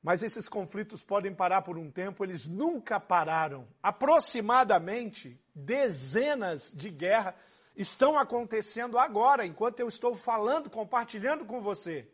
Mas 0.06 0.22
esses 0.22 0.48
conflitos 0.48 1.02
podem 1.02 1.34
parar 1.34 1.62
por 1.62 1.76
um 1.76 1.90
tempo, 1.90 2.22
eles 2.22 2.46
nunca 2.46 3.00
pararam. 3.00 3.66
Aproximadamente 3.82 5.36
dezenas 5.52 6.72
de 6.72 6.90
guerras 6.90 7.34
estão 7.74 8.16
acontecendo 8.16 9.00
agora, 9.00 9.44
enquanto 9.44 9.80
eu 9.80 9.88
estou 9.88 10.14
falando, 10.14 10.70
compartilhando 10.70 11.44
com 11.44 11.60
você. 11.60 12.08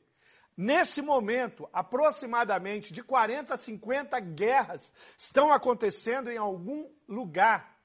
Nesse 0.56 1.02
momento, 1.02 1.68
aproximadamente 1.70 2.94
de 2.94 3.02
40 3.02 3.52
a 3.52 3.58
50 3.58 4.18
guerras 4.20 4.94
estão 5.18 5.52
acontecendo 5.52 6.30
em 6.30 6.38
algum 6.38 6.90
lugar 7.06 7.78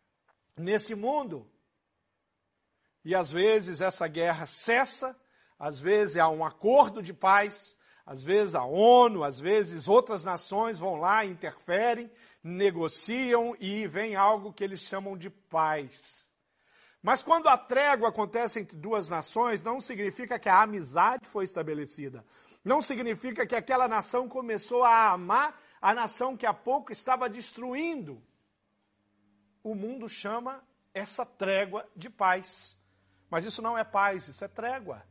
nesse 0.55 0.95
mundo. 0.95 1.51
E 3.03 3.13
às 3.13 3.29
vezes 3.29 3.81
essa 3.81 4.07
guerra 4.07 4.45
cessa, 4.45 5.19
às 5.59 5.81
vezes 5.81 6.15
há 6.15 6.29
um 6.29 6.45
acordo 6.45 7.03
de 7.03 7.13
paz, 7.13 7.77
às 8.07 8.23
vezes 8.23 8.55
a 8.55 8.63
ONU, 8.63 9.21
às 9.21 9.37
vezes 9.37 9.89
outras 9.89 10.23
nações 10.23 10.79
vão 10.79 10.95
lá, 10.95 11.25
interferem, 11.25 12.09
negociam 12.41 13.53
e 13.59 13.85
vem 13.85 14.15
algo 14.15 14.53
que 14.53 14.63
eles 14.63 14.79
chamam 14.79 15.17
de 15.17 15.29
paz. 15.29 16.31
Mas 17.03 17.21
quando 17.21 17.47
a 17.47 17.57
trégua 17.57 18.07
acontece 18.07 18.61
entre 18.61 18.77
duas 18.77 19.09
nações, 19.09 19.61
não 19.61 19.81
significa 19.81 20.39
que 20.39 20.47
a 20.47 20.61
amizade 20.61 21.27
foi 21.27 21.43
estabelecida. 21.43 22.25
Não 22.63 22.81
significa 22.81 23.45
que 23.45 23.55
aquela 23.55 23.89
nação 23.89 24.29
começou 24.29 24.85
a 24.85 25.11
amar 25.11 25.61
a 25.81 25.93
nação 25.93 26.37
que 26.37 26.45
há 26.45 26.53
pouco 26.53 26.93
estava 26.93 27.29
destruindo. 27.29 28.23
O 29.61 29.75
mundo 29.75 30.07
chama 30.07 30.63
essa 30.93 31.25
trégua 31.25 31.85
de 31.93 32.09
paz. 32.09 32.77
Mas 33.29 33.43
isso 33.43 33.61
não 33.61 33.77
é 33.77 33.83
paz, 33.83 34.29
isso 34.29 34.45
é 34.45 34.47
trégua. 34.47 35.03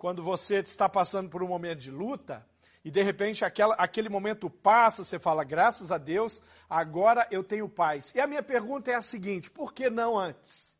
Quando 0.00 0.22
você 0.22 0.60
está 0.60 0.88
passando 0.88 1.28
por 1.28 1.42
um 1.42 1.46
momento 1.46 1.80
de 1.80 1.90
luta, 1.90 2.42
e 2.82 2.90
de 2.90 3.02
repente 3.02 3.44
aquela, 3.44 3.74
aquele 3.74 4.08
momento 4.08 4.48
passa, 4.48 5.04
você 5.04 5.18
fala, 5.18 5.44
graças 5.44 5.92
a 5.92 5.98
Deus, 5.98 6.40
agora 6.70 7.28
eu 7.30 7.44
tenho 7.44 7.68
paz. 7.68 8.10
E 8.14 8.18
a 8.18 8.26
minha 8.26 8.42
pergunta 8.42 8.90
é 8.90 8.94
a 8.94 9.02
seguinte: 9.02 9.50
por 9.50 9.74
que 9.74 9.90
não 9.90 10.18
antes? 10.18 10.74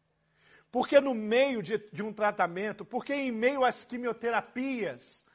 Porque 0.73 0.99
no 1.03 1.13
meio 1.13 1.63
de, 1.63 1.77
de 1.93 2.03
um 2.03 2.15
tratamento, 2.15 2.83
porque 2.83 3.13
em 3.13 3.31
meio 3.31 3.63
às 3.63 3.85
quimioterapias, 3.85 5.27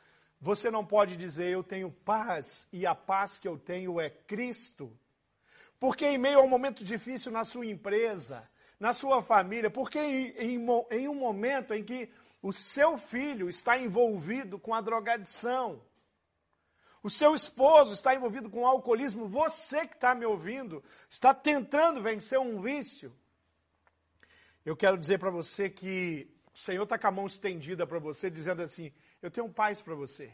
você 0.41 0.71
não 0.71 0.83
pode 0.83 1.15
dizer 1.15 1.51
eu 1.51 1.61
tenho 1.61 1.91
paz 1.91 2.67
e 2.73 2.87
a 2.87 2.95
paz 2.95 3.37
que 3.37 3.47
eu 3.47 3.55
tenho 3.55 4.01
é 4.01 4.09
Cristo? 4.09 4.91
Porque 5.79 6.07
em 6.07 6.17
meio 6.17 6.39
a 6.39 6.41
um 6.41 6.49
momento 6.49 6.83
difícil 6.83 7.31
na 7.31 7.43
sua 7.43 7.67
empresa, 7.67 8.49
na 8.79 8.93
sua 8.93 9.21
família, 9.21 9.69
porque 9.69 9.99
em, 9.99 10.29
em, 10.39 10.67
em 10.89 11.07
um 11.07 11.13
momento 11.13 11.71
em 11.71 11.83
que 11.83 12.09
o 12.45 12.53
seu 12.53 12.95
filho 12.95 13.49
está 13.49 13.75
envolvido 13.75 14.59
com 14.59 14.71
a 14.71 14.79
drogadição, 14.79 15.81
o 17.01 17.09
seu 17.09 17.33
esposo 17.33 17.93
está 17.93 18.13
envolvido 18.13 18.51
com 18.51 18.67
alcoolismo, 18.67 19.27
você 19.27 19.87
que 19.87 19.95
está 19.95 20.13
me 20.13 20.27
ouvindo, 20.27 20.83
está 21.09 21.33
tentando 21.33 22.03
vencer 22.03 22.37
um 22.37 22.61
vício. 22.61 23.11
Eu 24.63 24.77
quero 24.77 24.95
dizer 24.95 25.17
para 25.17 25.31
você 25.31 25.71
que 25.71 26.31
o 26.53 26.57
Senhor 26.59 26.83
está 26.83 26.99
com 26.99 27.07
a 27.07 27.11
mão 27.11 27.25
estendida 27.25 27.87
para 27.87 27.97
você, 27.97 28.29
dizendo 28.29 28.61
assim: 28.61 28.93
Eu 29.23 29.31
tenho 29.31 29.49
paz 29.51 29.81
para 29.81 29.95
você. 29.95 30.31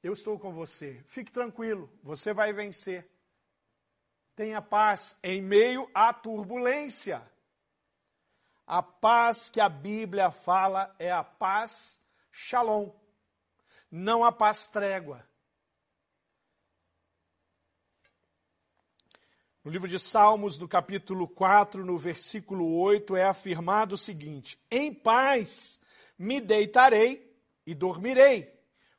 Eu 0.00 0.12
estou 0.12 0.38
com 0.38 0.52
você. 0.52 1.02
Fique 1.08 1.32
tranquilo, 1.32 1.90
você 2.04 2.32
vai 2.32 2.52
vencer. 2.52 3.04
Tenha 4.36 4.62
paz 4.62 5.18
em 5.24 5.42
meio 5.42 5.90
à 5.92 6.14
turbulência. 6.14 7.20
A 8.72 8.84
paz 8.84 9.50
que 9.50 9.60
a 9.60 9.68
Bíblia 9.68 10.30
fala 10.30 10.94
é 10.96 11.10
a 11.10 11.24
paz 11.24 12.00
shalom 12.30 12.92
não 13.90 14.22
há 14.22 14.30
paz 14.30 14.68
trégua. 14.68 15.28
No 19.64 19.72
livro 19.72 19.88
de 19.88 19.98
Salmos, 19.98 20.56
no 20.56 20.68
capítulo 20.68 21.26
4, 21.26 21.84
no 21.84 21.98
versículo 21.98 22.78
8, 22.78 23.16
é 23.16 23.24
afirmado 23.24 23.96
o 23.96 23.98
seguinte: 23.98 24.56
Em 24.70 24.94
paz 24.94 25.80
me 26.16 26.40
deitarei 26.40 27.36
e 27.66 27.74
dormirei, 27.74 28.56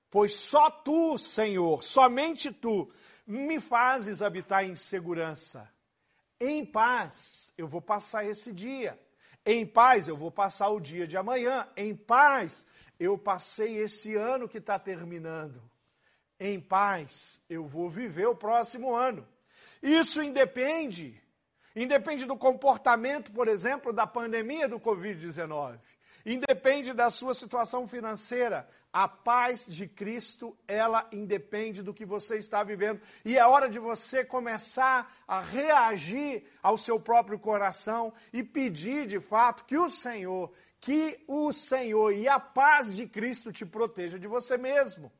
pois 0.09 0.33
só 0.33 0.69
tu, 0.69 1.17
Senhor, 1.17 1.81
somente 1.81 2.51
tu, 2.51 2.93
me 3.25 3.57
fazes 3.61 4.21
habitar 4.21 4.65
em 4.65 4.75
segurança. 4.75 5.73
Em 6.41 6.65
paz 6.65 7.53
eu 7.57 7.69
vou 7.69 7.81
passar 7.81 8.25
esse 8.25 8.51
dia. 8.51 8.99
Em 9.45 9.65
paz 9.65 10.07
eu 10.07 10.15
vou 10.15 10.31
passar 10.31 10.69
o 10.69 10.79
dia 10.79 11.07
de 11.07 11.17
amanhã. 11.17 11.67
Em 11.75 11.95
paz 11.95 12.65
eu 12.99 13.17
passei 13.17 13.77
esse 13.77 14.15
ano 14.15 14.47
que 14.47 14.59
está 14.59 14.77
terminando. 14.77 15.61
Em 16.39 16.59
paz, 16.59 17.39
eu 17.47 17.67
vou 17.67 17.87
viver 17.87 18.25
o 18.25 18.35
próximo 18.35 18.95
ano. 18.95 19.27
Isso 19.81 20.23
independe, 20.23 21.20
independe 21.75 22.25
do 22.25 22.37
comportamento, 22.37 23.31
por 23.31 23.47
exemplo, 23.47 23.93
da 23.93 24.05
pandemia 24.07 24.67
do 24.67 24.79
Covid-19. 24.79 25.79
Independe 26.25 26.93
da 26.93 27.09
sua 27.09 27.33
situação 27.33 27.87
financeira. 27.87 28.67
A 28.93 29.07
paz 29.07 29.65
de 29.65 29.87
Cristo, 29.87 30.55
ela 30.67 31.07
independe 31.11 31.81
do 31.81 31.93
que 31.93 32.05
você 32.05 32.37
está 32.37 32.63
vivendo. 32.63 33.01
E 33.23 33.37
é 33.37 33.45
hora 33.45 33.69
de 33.69 33.79
você 33.79 34.23
começar 34.23 35.15
a 35.27 35.39
reagir 35.39 36.43
ao 36.61 36.77
seu 36.77 36.99
próprio 36.99 37.39
coração 37.39 38.13
e 38.31 38.43
pedir, 38.43 39.07
de 39.07 39.19
fato, 39.19 39.65
que 39.65 39.77
o 39.77 39.89
Senhor 39.89 40.51
que 40.81 41.23
o 41.27 41.53
Senhor 41.53 42.11
e 42.11 42.27
a 42.27 42.39
paz 42.39 42.93
de 42.93 43.07
Cristo 43.07 43.53
te 43.53 43.63
proteja 43.63 44.17
de 44.17 44.27
você 44.27 44.57
mesmo. 44.57 45.11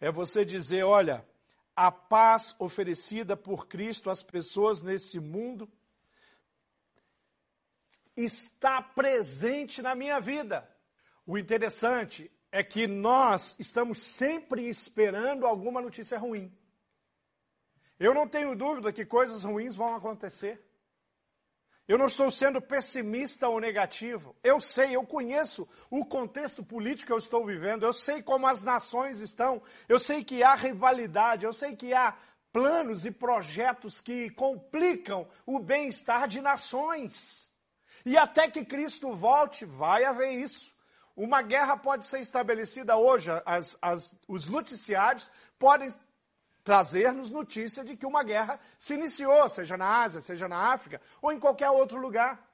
É 0.00 0.10
você 0.10 0.42
dizer, 0.42 0.84
olha, 0.84 1.26
a 1.76 1.92
paz 1.92 2.56
oferecida 2.58 3.36
por 3.36 3.68
Cristo 3.68 4.08
às 4.08 4.22
pessoas 4.22 4.80
nesse 4.80 5.20
mundo 5.20 5.70
está 8.16 8.80
presente 8.80 9.82
na 9.82 9.94
minha 9.94 10.18
vida. 10.18 10.66
O 11.26 11.36
interessante 11.36 12.30
é 12.50 12.64
que 12.64 12.86
nós 12.86 13.54
estamos 13.58 13.98
sempre 13.98 14.66
esperando 14.66 15.46
alguma 15.46 15.82
notícia 15.82 16.18
ruim. 16.18 16.50
Eu 17.98 18.14
não 18.14 18.26
tenho 18.26 18.56
dúvida 18.56 18.92
que 18.92 19.04
coisas 19.04 19.44
ruins 19.44 19.76
vão 19.76 19.94
acontecer. 19.94 20.65
Eu 21.88 21.96
não 21.96 22.06
estou 22.06 22.30
sendo 22.30 22.60
pessimista 22.60 23.48
ou 23.48 23.60
negativo. 23.60 24.34
Eu 24.42 24.60
sei, 24.60 24.96
eu 24.96 25.04
conheço 25.06 25.68
o 25.88 26.04
contexto 26.04 26.64
político 26.64 27.06
que 27.06 27.12
eu 27.12 27.18
estou 27.18 27.46
vivendo, 27.46 27.84
eu 27.84 27.92
sei 27.92 28.20
como 28.22 28.46
as 28.46 28.62
nações 28.62 29.20
estão, 29.20 29.62
eu 29.88 29.98
sei 29.98 30.24
que 30.24 30.42
há 30.42 30.54
rivalidade, 30.54 31.46
eu 31.46 31.52
sei 31.52 31.76
que 31.76 31.94
há 31.94 32.16
planos 32.52 33.04
e 33.04 33.10
projetos 33.10 34.00
que 34.00 34.30
complicam 34.30 35.28
o 35.44 35.60
bem-estar 35.60 36.26
de 36.26 36.40
nações. 36.40 37.50
E 38.04 38.16
até 38.16 38.50
que 38.50 38.64
Cristo 38.64 39.14
volte, 39.14 39.64
vai 39.64 40.04
haver 40.04 40.32
isso. 40.32 40.74
Uma 41.14 41.40
guerra 41.40 41.76
pode 41.76 42.04
ser 42.04 42.20
estabelecida 42.20 42.96
hoje, 42.96 43.30
as, 43.44 43.78
as, 43.80 44.14
os 44.26 44.48
noticiários 44.48 45.30
podem 45.58 45.88
trazer-nos 46.66 47.30
notícia 47.30 47.84
de 47.84 47.96
que 47.96 48.04
uma 48.04 48.24
guerra 48.24 48.58
se 48.76 48.94
iniciou, 48.94 49.48
seja 49.48 49.76
na 49.76 50.02
Ásia, 50.02 50.20
seja 50.20 50.48
na 50.48 50.72
África 50.72 51.00
ou 51.22 51.30
em 51.30 51.38
qualquer 51.38 51.70
outro 51.70 51.96
lugar. 51.96 52.44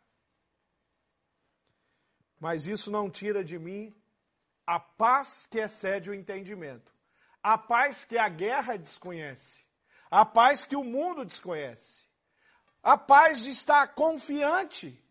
Mas 2.38 2.66
isso 2.66 2.90
não 2.90 3.08
tira 3.08 3.42
de 3.42 3.58
mim 3.58 3.96
a 4.66 4.78
paz 4.78 5.46
que 5.46 5.58
excede 5.58 6.10
o 6.10 6.14
entendimento, 6.14 6.92
a 7.42 7.56
paz 7.56 8.04
que 8.04 8.18
a 8.18 8.28
guerra 8.28 8.76
desconhece, 8.76 9.64
a 10.10 10.26
paz 10.26 10.66
que 10.66 10.76
o 10.76 10.84
mundo 10.84 11.24
desconhece, 11.24 12.04
a 12.82 12.98
paz 12.98 13.40
de 13.40 13.48
estar 13.48 13.94
confiante 13.94 15.02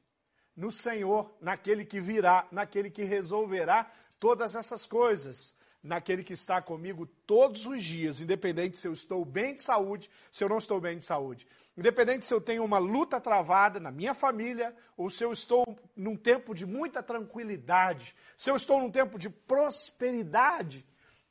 no 0.56 0.72
Senhor, 0.72 1.36
naquele 1.42 1.86
que 1.86 2.00
virá, 2.00 2.48
naquele 2.52 2.92
que 2.92 3.04
resolverá 3.04 3.92
todas 4.20 4.54
essas 4.54 4.86
coisas, 4.86 5.56
naquele 5.84 6.24
que 6.24 6.34
está 6.34 6.62
comigo 6.62 7.06
todos 7.26 7.66
os 7.66 7.84
dias, 7.84 8.22
independente 8.22 8.78
se 8.78 8.88
eu 8.88 8.94
estou 8.94 9.26
bem 9.26 9.56
de 9.56 9.64
saúde, 9.64 10.10
se 10.30 10.44
eu 10.44 10.50
não 10.50 10.58
estou 10.58 10.80
bem 10.80 10.98
de 10.98 11.04
saúde. 11.04 11.48
Independente 11.76 12.26
se 12.26 12.34
eu 12.34 12.42
tenho 12.42 12.64
uma 12.64 12.78
luta 12.78 13.20
travada 13.20 13.80
na 13.80 13.92
minha 13.92 14.14
família, 14.14 14.76
ou 14.96 15.10
se 15.10 15.24
eu 15.24 15.32
estou 15.32 15.66
num 15.96 16.16
tempo 16.16 16.54
de 16.54 16.66
muita 16.66 17.02
tranquilidade, 17.02 18.16
se 18.38 18.50
eu 18.50 18.56
estou 18.56 18.80
num 18.80 18.92
tempo 18.92 19.18
de 19.18 19.30
prosperidade, 19.30 20.86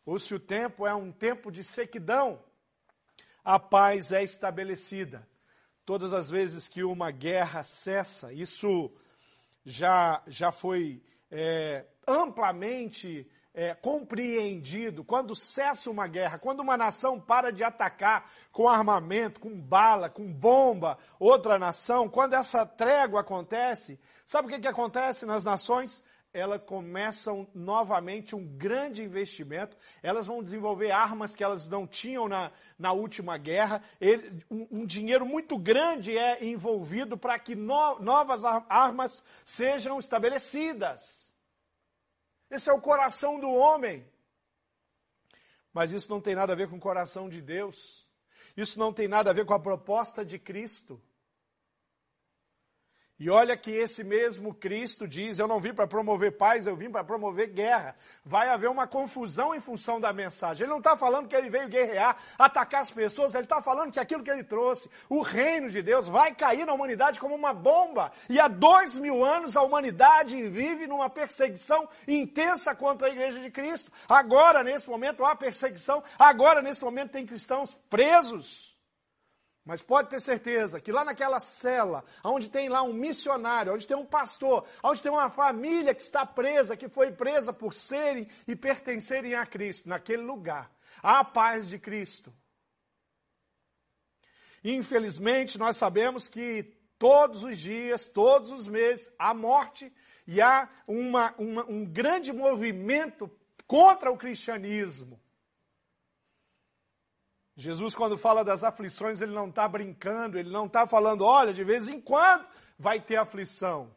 ou 0.05 0.19
se 0.19 0.35
o 0.35 0.41
tempo 0.41 0.87
é 0.87 0.95
um 0.95 1.13
tempo 1.13 1.53
de 1.53 1.63
sequidão, 1.63 2.43
a 3.45 3.59
paz 3.59 4.13
é 4.13 4.23
estabelecida. 4.23 5.29
Todas 5.85 6.13
as 6.13 6.29
vezes 6.31 6.69
que 6.69 6.83
uma 6.83 7.11
guerra 7.11 7.63
cessa, 7.63 8.33
isso 8.33 8.91
já, 9.65 10.23
já 10.27 10.51
foi 10.51 11.03
é, 11.31 11.87
amplamente 12.07 13.31
é, 13.55 13.75
compreendido. 13.75 15.05
Quando 15.05 15.35
cessa 15.35 15.91
uma 15.91 16.07
guerra, 16.07 16.39
quando 16.39 16.61
uma 16.61 16.77
nação 16.77 17.21
para 17.21 17.51
de 17.51 17.65
atacar 17.65 18.31
com 18.53 18.69
armamento, 18.69 19.41
com 19.41 19.61
bala, 19.61 20.09
com 20.09 20.33
bomba, 20.33 20.99
outra 21.19 21.59
nação, 21.59 22.09
quando 22.09 22.35
essa 22.35 22.65
trégua 22.65 23.21
acontece, 23.21 23.99
sabe 24.25 24.49
o 24.49 24.51
que, 24.51 24.61
que 24.61 24.69
acontece 24.69 25.27
nas 25.27 25.45
nações? 25.45 26.03
elas 26.33 26.63
começam 26.63 27.47
novamente 27.55 28.37
um 28.37 28.47
grande 28.57 29.03
investimento, 29.03 29.77
elas 30.03 30.27
vão 30.27 30.43
desenvolver 30.43 30.91
armas 30.91 31.35
que 31.35 31.43
elas 31.43 31.69
não 31.69 31.87
tinham 31.87 32.29
na, 32.29 32.53
na 32.79 32.93
última 32.93 33.37
guerra, 33.37 33.83
Ele, 34.01 34.45
um, 34.51 34.67
um, 34.71 34.87
dinheiro 34.87 35.27
muito 35.27 35.59
grande 35.59 36.17
é 36.17 36.45
envolvido 36.45 37.19
para 37.19 37.39
que 37.39 37.55
no, 37.55 37.99
novas 37.99 38.45
armas 38.45 39.25
sejam 39.45 39.99
estabelecidas. 39.99 41.30
Esse 42.51 42.69
é 42.69 42.73
o 42.73 42.81
coração 42.81 43.39
do 43.39 43.49
homem. 43.51 44.05
Mas 45.73 45.93
isso 45.93 46.11
não 46.11 46.21
tem 46.21 46.35
nada 46.35 46.53
a 46.53 46.57
ver 46.57 46.69
com 46.69 46.77
o 46.77 46.81
coração 46.81 47.29
de 47.29 47.41
Deus. 47.41 48.09
Isso 48.57 48.79
não 48.79 48.93
tem 48.93 49.07
nada 49.07 49.31
a 49.31 49.33
ver 49.33 49.47
com 49.47 49.55
a 49.55 49.61
proposta 49.61 50.25
de 50.25 50.39
Cristo. 50.39 51.01
E 53.21 53.29
olha 53.29 53.55
que 53.55 53.71
esse 53.71 54.03
mesmo 54.03 54.55
Cristo 54.55 55.07
diz: 55.07 55.39
Eu 55.39 55.47
não 55.47 55.61
vim 55.61 55.75
para 55.75 55.87
promover 55.87 56.39
paz, 56.39 56.67
eu 56.67 56.75
vim 56.75 56.91
para 56.91 57.05
promover 57.05 57.49
guerra. 57.49 57.95
Vai 58.25 58.49
haver 58.49 58.71
uma 58.71 58.87
confusão 58.87 59.55
em 59.55 59.61
função 59.61 60.01
da 60.01 60.11
mensagem. 60.11 60.65
Ele 60.65 60.71
não 60.71 60.79
está 60.79 60.97
falando 60.97 61.29
que 61.29 61.37
ele 61.37 61.51
veio 61.51 61.69
guerrear, 61.69 62.17
atacar 62.39 62.81
as 62.81 62.91
pessoas, 62.91 63.35
ele 63.35 63.45
está 63.45 63.61
falando 63.61 63.93
que 63.93 64.01
aquilo 64.01 64.25
que 64.25 64.31
ele 64.31 64.43
trouxe, 64.43 64.89
o 65.07 65.21
reino 65.21 65.69
de 65.69 65.83
Deus, 65.83 66.09
vai 66.09 66.35
cair 66.35 66.65
na 66.65 66.73
humanidade 66.73 67.21
como 67.21 67.35
uma 67.35 67.53
bomba. 67.53 68.11
E 68.27 68.41
há 68.41 68.49
dois 68.49 68.97
mil 68.97 69.23
anos 69.23 69.55
a 69.55 69.61
humanidade 69.61 70.43
vive 70.49 70.87
numa 70.87 71.11
perseguição 71.11 71.87
intensa 72.09 72.75
contra 72.75 73.09
a 73.09 73.11
igreja 73.11 73.39
de 73.39 73.51
Cristo. 73.51 73.93
Agora, 74.09 74.65
nesse 74.65 74.89
momento, 74.89 75.27
há 75.27 75.37
perseguição, 75.37 76.03
agora, 76.19 76.63
nesse 76.63 76.83
momento, 76.83 77.11
tem 77.11 77.27
cristãos 77.27 77.75
presos. 77.91 78.70
Mas 79.65 79.83
pode 79.83 80.09
ter 80.09 80.21
certeza 80.21 80.81
que 80.81 80.91
lá 80.91 81.05
naquela 81.05 81.39
cela, 81.39 82.05
onde 82.25 82.49
tem 82.49 82.69
lá 82.69 82.83
um 82.83 82.93
missionário, 82.93 83.75
onde 83.75 83.87
tem 83.87 83.97
um 83.97 84.07
pastor, 84.07 84.67
onde 84.83 85.03
tem 85.03 85.13
uma 85.13 85.31
família 85.31 85.95
que 85.95 86.03
está 86.03 86.25
presa, 86.25 86.77
que 86.77 86.89
foi 86.89 87.13
presa 87.13 87.53
por 87.53 87.75
serem 87.75 88.27
e 88.49 88.57
pertencerem 88.57 89.35
a 89.35 89.45
Cristo, 89.45 89.89
naquele 89.89 90.23
lugar, 90.23 90.71
há 91.03 91.21
a 91.21 91.25
paz 91.25 91.69
de 91.69 91.79
Cristo. 91.79 92.33
Infelizmente, 94.65 95.59
nós 95.59 95.77
sabemos 95.77 96.29
que 96.29 96.63
todos 96.99 97.45
os 97.45 97.59
dias, 97.59 98.07
todos 98.07 98.51
os 98.51 98.67
meses, 98.67 99.11
há 99.19 99.33
morte 99.33 99.93
e 100.27 100.41
há 100.41 100.69
uma, 100.87 101.35
uma, 101.39 101.65
um 101.67 101.85
grande 101.85 102.33
movimento 102.33 103.31
contra 103.67 104.11
o 104.11 104.17
cristianismo. 104.17 105.21
Jesus, 107.61 107.95
quando 107.95 108.17
fala 108.17 108.43
das 108.43 108.65
aflições, 108.65 109.21
ele 109.21 109.33
não 109.33 109.49
está 109.49 109.69
brincando, 109.69 110.39
ele 110.39 110.49
não 110.49 110.65
está 110.65 110.87
falando, 110.87 111.27
olha, 111.27 111.53
de 111.53 111.63
vez 111.63 111.89
em 111.89 112.01
quando 112.01 112.47
vai 112.79 112.99
ter 112.99 113.17
aflição. 113.17 113.95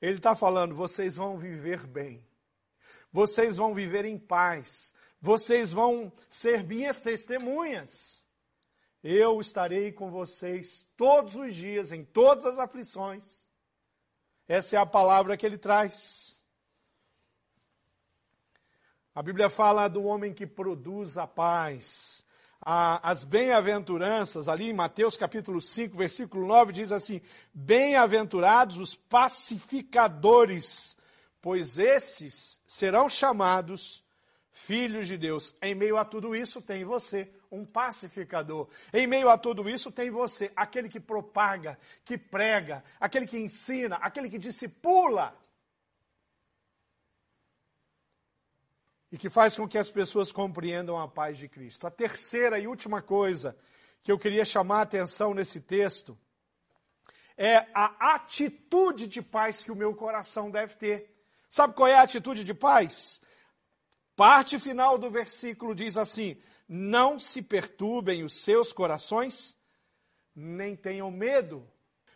Ele 0.00 0.18
está 0.18 0.36
falando, 0.36 0.72
vocês 0.72 1.16
vão 1.16 1.36
viver 1.36 1.84
bem, 1.88 2.24
vocês 3.12 3.56
vão 3.56 3.74
viver 3.74 4.04
em 4.04 4.16
paz, 4.16 4.94
vocês 5.20 5.72
vão 5.72 6.12
ser 6.28 6.62
minhas 6.62 7.00
testemunhas. 7.00 8.24
Eu 9.02 9.40
estarei 9.40 9.90
com 9.90 10.08
vocês 10.08 10.86
todos 10.96 11.34
os 11.34 11.52
dias, 11.52 11.90
em 11.90 12.04
todas 12.04 12.46
as 12.46 12.58
aflições. 12.58 13.48
Essa 14.46 14.76
é 14.76 14.78
a 14.78 14.86
palavra 14.86 15.36
que 15.36 15.44
ele 15.44 15.58
traz. 15.58 16.39
A 19.20 19.22
Bíblia 19.22 19.50
fala 19.50 19.86
do 19.86 20.04
homem 20.04 20.32
que 20.32 20.46
produz 20.46 21.18
a 21.18 21.26
paz. 21.26 22.24
as 22.58 23.22
bem-aventuranças, 23.22 24.48
ali 24.48 24.70
em 24.70 24.72
Mateus 24.72 25.14
capítulo 25.14 25.60
5, 25.60 25.94
versículo 25.94 26.46
9, 26.46 26.72
diz 26.72 26.90
assim: 26.90 27.20
Bem-aventurados 27.52 28.78
os 28.78 28.94
pacificadores, 28.94 30.96
pois 31.38 31.76
estes 31.76 32.58
serão 32.66 33.10
chamados 33.10 34.02
filhos 34.52 35.06
de 35.06 35.18
Deus. 35.18 35.54
Em 35.60 35.74
meio 35.74 35.98
a 35.98 36.04
tudo 36.06 36.34
isso 36.34 36.62
tem 36.62 36.82
você, 36.82 37.30
um 37.52 37.62
pacificador. 37.62 38.68
Em 38.90 39.06
meio 39.06 39.28
a 39.28 39.36
tudo 39.36 39.68
isso 39.68 39.92
tem 39.92 40.08
você, 40.08 40.50
aquele 40.56 40.88
que 40.88 40.98
propaga, 40.98 41.78
que 42.06 42.16
prega, 42.16 42.82
aquele 42.98 43.26
que 43.26 43.38
ensina, 43.38 43.96
aquele 43.96 44.30
que 44.30 44.38
discipula. 44.38 45.38
E 49.12 49.18
que 49.18 49.28
faz 49.28 49.56
com 49.56 49.66
que 49.66 49.78
as 49.78 49.88
pessoas 49.88 50.30
compreendam 50.30 50.98
a 50.98 51.08
paz 51.08 51.36
de 51.36 51.48
Cristo. 51.48 51.86
A 51.86 51.90
terceira 51.90 52.58
e 52.58 52.66
última 52.66 53.02
coisa 53.02 53.56
que 54.02 54.12
eu 54.12 54.18
queria 54.18 54.44
chamar 54.44 54.78
a 54.78 54.82
atenção 54.82 55.34
nesse 55.34 55.60
texto 55.60 56.16
é 57.36 57.66
a 57.74 58.14
atitude 58.14 59.06
de 59.06 59.22
paz 59.22 59.64
que 59.64 59.72
o 59.72 59.76
meu 59.76 59.94
coração 59.94 60.50
deve 60.50 60.74
ter. 60.76 61.10
Sabe 61.48 61.74
qual 61.74 61.88
é 61.88 61.94
a 61.94 62.02
atitude 62.02 62.44
de 62.44 62.54
paz? 62.54 63.20
Parte 64.14 64.58
final 64.58 64.98
do 64.98 65.10
versículo 65.10 65.74
diz 65.74 65.96
assim: 65.96 66.40
Não 66.68 67.18
se 67.18 67.42
perturbem 67.42 68.22
os 68.22 68.34
seus 68.34 68.72
corações, 68.72 69.56
nem 70.34 70.76
tenham 70.76 71.10
medo. 71.10 71.66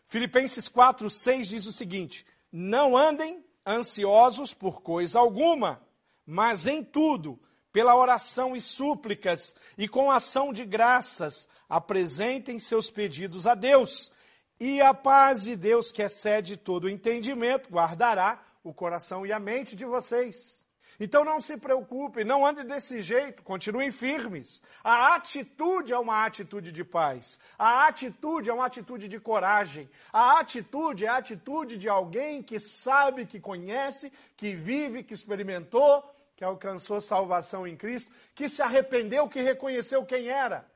Filipenses 0.04 0.68
4, 0.68 1.08
6 1.08 1.48
diz 1.48 1.66
o 1.66 1.72
seguinte: 1.72 2.26
Não 2.52 2.96
andem 2.96 3.44
ansiosos 3.66 4.52
por 4.52 4.82
coisa 4.82 5.18
alguma 5.18 5.82
mas 6.26 6.66
em 6.66 6.82
tudo, 6.82 7.40
pela 7.72 7.96
oração 7.96 8.54
e 8.54 8.60
súplicas 8.60 9.54
e 9.76 9.88
com 9.88 10.10
ação 10.10 10.52
de 10.52 10.64
graças, 10.64 11.48
apresentem 11.68 12.58
seus 12.58 12.90
pedidos 12.90 13.46
a 13.46 13.54
Deus. 13.54 14.12
E 14.60 14.80
a 14.80 14.94
paz 14.94 15.42
de 15.42 15.56
Deus, 15.56 15.90
que 15.90 16.02
excede 16.02 16.56
todo 16.56 16.84
o 16.84 16.90
entendimento, 16.90 17.68
guardará 17.70 18.42
o 18.62 18.72
coração 18.72 19.26
e 19.26 19.32
a 19.32 19.40
mente 19.40 19.74
de 19.76 19.84
vocês. 19.84 20.63
Então 20.98 21.24
não 21.24 21.40
se 21.40 21.56
preocupe, 21.56 22.24
não 22.24 22.46
ande 22.46 22.64
desse 22.64 23.00
jeito, 23.00 23.42
continuem 23.42 23.90
firmes. 23.90 24.62
A 24.82 25.14
atitude 25.14 25.92
é 25.92 25.98
uma 25.98 26.24
atitude 26.24 26.70
de 26.70 26.84
paz. 26.84 27.40
A 27.58 27.86
atitude 27.86 28.50
é 28.50 28.52
uma 28.52 28.66
atitude 28.66 29.08
de 29.08 29.18
coragem. 29.18 29.88
A 30.12 30.38
atitude 30.38 31.04
é 31.04 31.08
a 31.08 31.16
atitude 31.16 31.76
de 31.76 31.88
alguém 31.88 32.42
que 32.42 32.58
sabe, 32.58 33.26
que 33.26 33.40
conhece, 33.40 34.12
que 34.36 34.54
vive, 34.54 35.02
que 35.02 35.14
experimentou 35.14 36.02
que 36.36 36.44
alcançou 36.44 37.00
salvação 37.00 37.66
em 37.66 37.76
Cristo, 37.76 38.10
que 38.34 38.48
se 38.48 38.60
arrependeu, 38.60 39.28
que 39.28 39.40
reconheceu 39.40 40.04
quem 40.04 40.28
era 40.28 40.68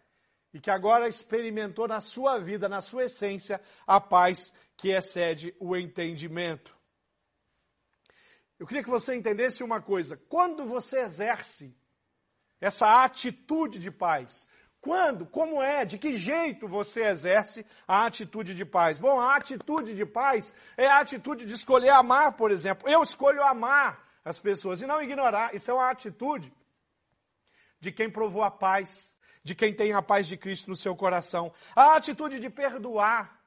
e 0.53 0.61
que 0.61 0.71
agora 0.71 1.09
experimentou 1.09 1.87
na 1.89 2.01
sua 2.01 2.39
vida, 2.39 2.69
na 2.69 2.81
sua 2.81 3.05
essência, 3.05 3.61
a 3.87 4.01
paz 4.01 4.55
que 4.77 4.91
excede 4.91 5.55
o 5.59 5.77
entendimento. 5.77 6.78
Eu 8.59 8.67
queria 8.67 8.83
que 8.83 8.91
você 8.91 9.15
entendesse 9.15 9.63
uma 9.63 9.81
coisa: 9.81 10.17
quando 10.29 10.65
você 10.67 11.01
exerce 11.01 11.77
essa 12.61 13.05
atitude 13.05 13.79
de 13.79 13.91
paz, 13.91 14.47
quando, 14.81 15.27
como 15.27 15.63
é, 15.63 15.85
de 15.85 15.99
que 15.99 16.17
jeito 16.17 16.69
você 16.69 17.05
exerce 17.05 17.67
a 17.87 18.07
atitude 18.07 18.55
de 18.55 18.65
paz? 18.65 18.99
Bom, 18.99 19.21
a 19.21 19.37
atitude 19.37 19.95
de 19.95 20.07
paz 20.07 20.55
é 20.77 20.87
a 20.87 21.01
atitude 21.01 21.45
de 21.45 21.55
escolher 21.55 21.91
amar, 21.91 22.33
por 22.33 22.51
exemplo. 22.51 22.89
Eu 22.89 23.03
escolho 23.03 23.43
amar 23.43 24.07
as 24.25 24.39
pessoas 24.39 24.81
e 24.81 24.87
não 24.87 25.03
ignorar. 25.03 25.55
Isso 25.55 25.71
é 25.71 25.75
uma 25.75 25.91
atitude 25.91 26.53
de 27.81 27.91
quem 27.91 28.11
provou 28.11 28.43
a 28.43 28.51
paz, 28.51 29.17
de 29.43 29.55
quem 29.55 29.73
tem 29.73 29.93
a 29.93 30.03
paz 30.03 30.27
de 30.27 30.37
Cristo 30.37 30.69
no 30.71 30.77
seu 30.77 30.95
coração. 30.95 31.53
A 31.75 31.97
atitude 31.97 32.39
de 32.39 32.51
perdoar. 32.51 33.38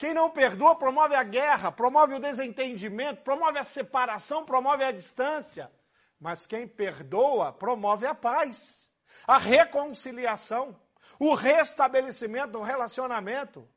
Quem 0.00 0.14
não 0.14 0.30
perdoa 0.30 0.74
promove 0.74 1.14
a 1.14 1.22
guerra, 1.22 1.70
promove 1.70 2.14
o 2.14 2.18
desentendimento, 2.18 3.20
promove 3.20 3.58
a 3.58 3.62
separação, 3.62 4.46
promove 4.46 4.82
a 4.82 4.90
distância. 4.90 5.70
Mas 6.18 6.46
quem 6.46 6.66
perdoa 6.66 7.52
promove 7.52 8.06
a 8.06 8.14
paz, 8.14 8.90
a 9.26 9.36
reconciliação, 9.36 10.74
o 11.18 11.34
restabelecimento 11.34 12.52
do 12.52 12.62
relacionamento. 12.62 13.68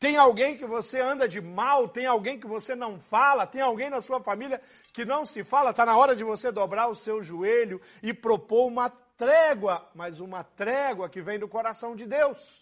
Tem 0.00 0.16
alguém 0.16 0.56
que 0.56 0.66
você 0.66 1.00
anda 1.00 1.28
de 1.28 1.40
mal, 1.40 1.86
tem 1.86 2.04
alguém 2.04 2.40
que 2.40 2.48
você 2.48 2.74
não 2.74 2.98
fala, 2.98 3.46
tem 3.46 3.60
alguém 3.60 3.88
na 3.88 4.00
sua 4.00 4.20
família 4.20 4.60
que 4.92 5.04
não 5.04 5.24
se 5.24 5.44
fala, 5.44 5.70
está 5.70 5.86
na 5.86 5.96
hora 5.96 6.16
de 6.16 6.24
você 6.24 6.50
dobrar 6.50 6.88
o 6.88 6.96
seu 6.96 7.22
joelho 7.22 7.80
e 8.02 8.12
propor 8.12 8.66
uma 8.66 8.90
trégua, 8.90 9.88
mas 9.94 10.18
uma 10.18 10.42
trégua 10.42 11.08
que 11.08 11.22
vem 11.22 11.38
do 11.38 11.46
coração 11.46 11.94
de 11.94 12.04
Deus. 12.04 12.57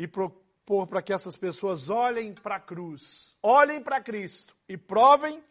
E 0.00 0.08
propor 0.08 0.86
para 0.86 1.02
que 1.02 1.12
essas 1.12 1.36
pessoas 1.36 1.90
olhem 1.90 2.32
para 2.32 2.56
a 2.56 2.60
cruz, 2.60 3.36
olhem 3.42 3.82
para 3.82 4.00
Cristo 4.00 4.56
e 4.68 4.76
provem 4.76 5.44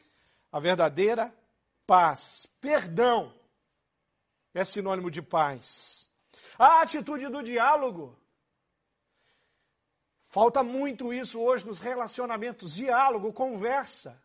a 0.52 0.60
verdadeira 0.60 1.34
paz. 1.86 2.48
Perdão 2.60 3.34
é 4.54 4.64
sinônimo 4.64 5.12
de 5.12 5.22
paz. 5.22 6.10
A 6.58 6.82
atitude 6.82 7.28
do 7.28 7.44
diálogo 7.44 8.18
Falta 10.30 10.62
muito 10.62 11.12
isso 11.12 11.42
hoje 11.42 11.66
nos 11.66 11.80
relacionamentos, 11.80 12.76
diálogo, 12.76 13.34
conversa. 13.34 14.22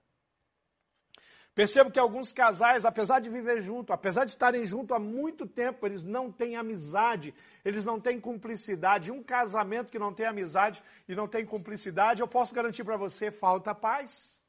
Percebo 1.54 1.90
que 1.90 2.00
alguns 2.00 2.32
casais, 2.32 2.84
apesar 2.84 3.20
de 3.20 3.30
viver 3.30 3.60
junto, 3.60 3.92
apesar 3.92 4.24
de 4.24 4.32
estarem 4.32 4.64
junto 4.64 4.92
há 4.92 4.98
muito 4.98 5.46
tempo, 5.46 5.86
eles 5.86 6.02
não 6.02 6.32
têm 6.32 6.56
amizade, 6.56 7.32
eles 7.64 7.84
não 7.84 8.00
têm 8.00 8.20
cumplicidade. 8.20 9.12
Um 9.12 9.22
casamento 9.22 9.92
que 9.92 9.98
não 9.98 10.12
tem 10.12 10.26
amizade 10.26 10.82
e 11.08 11.14
não 11.14 11.28
tem 11.28 11.46
cumplicidade, 11.46 12.20
eu 12.20 12.26
posso 12.26 12.52
garantir 12.52 12.82
para 12.82 12.96
você, 12.96 13.30
falta 13.30 13.72
paz. 13.72 14.42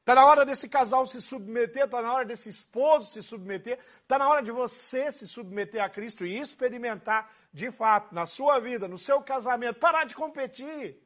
Está 0.00 0.14
na 0.14 0.24
hora 0.24 0.46
desse 0.46 0.70
casal 0.70 1.04
se 1.04 1.20
submeter, 1.20 1.84
está 1.84 2.00
na 2.00 2.14
hora 2.14 2.24
desse 2.24 2.48
esposo 2.48 3.12
se 3.12 3.22
submeter, 3.22 3.78
está 4.00 4.16
na 4.16 4.26
hora 4.26 4.42
de 4.42 4.50
você 4.50 5.12
se 5.12 5.28
submeter 5.28 5.84
a 5.84 5.90
Cristo 5.90 6.24
e 6.24 6.38
experimentar 6.38 7.30
de 7.52 7.70
fato 7.70 8.14
na 8.14 8.24
sua 8.24 8.58
vida, 8.58 8.88
no 8.88 8.96
seu 8.96 9.20
casamento, 9.20 9.78
parar 9.78 10.04
de 10.04 10.14
competir 10.14 10.98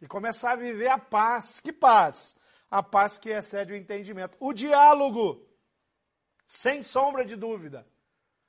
e 0.00 0.06
começar 0.06 0.52
a 0.52 0.56
viver 0.56 0.88
a 0.88 0.96
paz. 0.96 1.60
Que 1.60 1.74
paz? 1.74 2.39
A 2.70 2.82
paz 2.82 3.18
que 3.18 3.30
excede 3.30 3.72
o 3.72 3.76
entendimento. 3.76 4.36
O 4.38 4.52
diálogo, 4.52 5.44
sem 6.46 6.82
sombra 6.82 7.24
de 7.24 7.34
dúvida, 7.34 7.86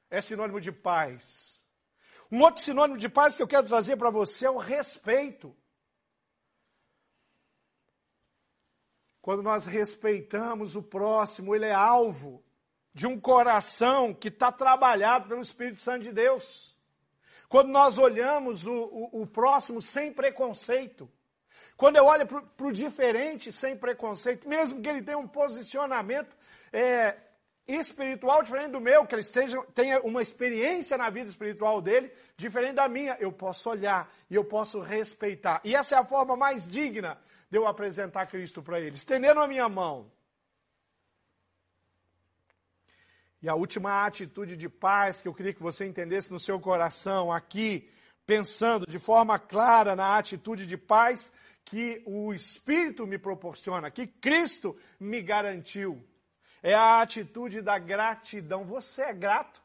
é 0.09 0.21
sinônimo 0.21 0.61
de 0.61 0.71
paz. 0.71 1.63
Um 2.31 2.41
outro 2.41 2.63
sinônimo 2.63 2.97
de 2.97 3.09
paz 3.09 3.35
que 3.35 3.43
eu 3.43 3.47
quero 3.47 3.67
trazer 3.67 3.97
para 3.97 4.09
você 4.09 4.45
é 4.45 4.49
o 4.49 4.57
respeito. 4.57 5.55
Quando 9.21 9.43
nós 9.43 9.65
respeitamos 9.65 10.75
o 10.75 10.81
próximo, 10.81 11.55
ele 11.55 11.65
é 11.65 11.73
alvo 11.73 12.43
de 12.93 13.07
um 13.07 13.19
coração 13.19 14.13
que 14.13 14.27
está 14.27 14.51
trabalhado 14.51 15.27
pelo 15.27 15.41
Espírito 15.41 15.79
Santo 15.79 16.03
de 16.03 16.11
Deus. 16.11 16.77
Quando 17.47 17.69
nós 17.69 17.97
olhamos 17.97 18.65
o, 18.65 18.71
o, 18.71 19.21
o 19.21 19.27
próximo 19.27 19.81
sem 19.81 20.11
preconceito. 20.11 21.11
Quando 21.81 21.95
eu 21.95 22.05
olho 22.05 22.27
para 22.27 22.67
o 22.67 22.71
diferente 22.71 23.51
sem 23.51 23.75
preconceito, 23.75 24.47
mesmo 24.47 24.79
que 24.83 24.87
ele 24.87 25.01
tenha 25.01 25.17
um 25.17 25.27
posicionamento 25.27 26.37
é, 26.71 27.17
espiritual 27.67 28.43
diferente 28.43 28.73
do 28.73 28.79
meu, 28.79 29.03
que 29.03 29.15
ele 29.15 29.23
esteja, 29.23 29.59
tenha 29.73 29.99
uma 30.01 30.21
experiência 30.21 30.95
na 30.95 31.09
vida 31.09 31.27
espiritual 31.27 31.81
dele 31.81 32.11
diferente 32.37 32.75
da 32.75 32.87
minha, 32.87 33.17
eu 33.19 33.31
posso 33.31 33.67
olhar 33.67 34.07
e 34.29 34.35
eu 34.35 34.45
posso 34.45 34.79
respeitar. 34.79 35.59
E 35.63 35.75
essa 35.75 35.95
é 35.95 35.97
a 35.97 36.05
forma 36.05 36.37
mais 36.37 36.67
digna 36.67 37.17
de 37.49 37.57
eu 37.57 37.65
apresentar 37.65 38.27
Cristo 38.27 38.61
para 38.61 38.79
eles, 38.79 38.99
estendendo 38.99 39.39
a 39.39 39.47
minha 39.47 39.67
mão. 39.67 40.11
E 43.41 43.49
a 43.49 43.55
última 43.55 44.05
atitude 44.05 44.55
de 44.55 44.69
paz 44.69 45.23
que 45.23 45.27
eu 45.27 45.33
queria 45.33 45.51
que 45.51 45.63
você 45.63 45.87
entendesse 45.87 46.31
no 46.31 46.39
seu 46.39 46.59
coração 46.59 47.31
aqui, 47.31 47.89
pensando 48.23 48.85
de 48.85 48.99
forma 48.99 49.39
clara 49.39 49.95
na 49.95 50.15
atitude 50.15 50.67
de 50.67 50.77
paz 50.77 51.31
que 51.65 52.01
o 52.05 52.33
Espírito 52.33 53.07
me 53.07 53.17
proporciona, 53.17 53.91
que 53.91 54.07
Cristo 54.07 54.75
me 54.99 55.21
garantiu, 55.21 56.03
é 56.61 56.73
a 56.73 57.01
atitude 57.01 57.61
da 57.61 57.79
gratidão. 57.79 58.65
Você 58.65 59.01
é 59.03 59.13
grato? 59.13 59.61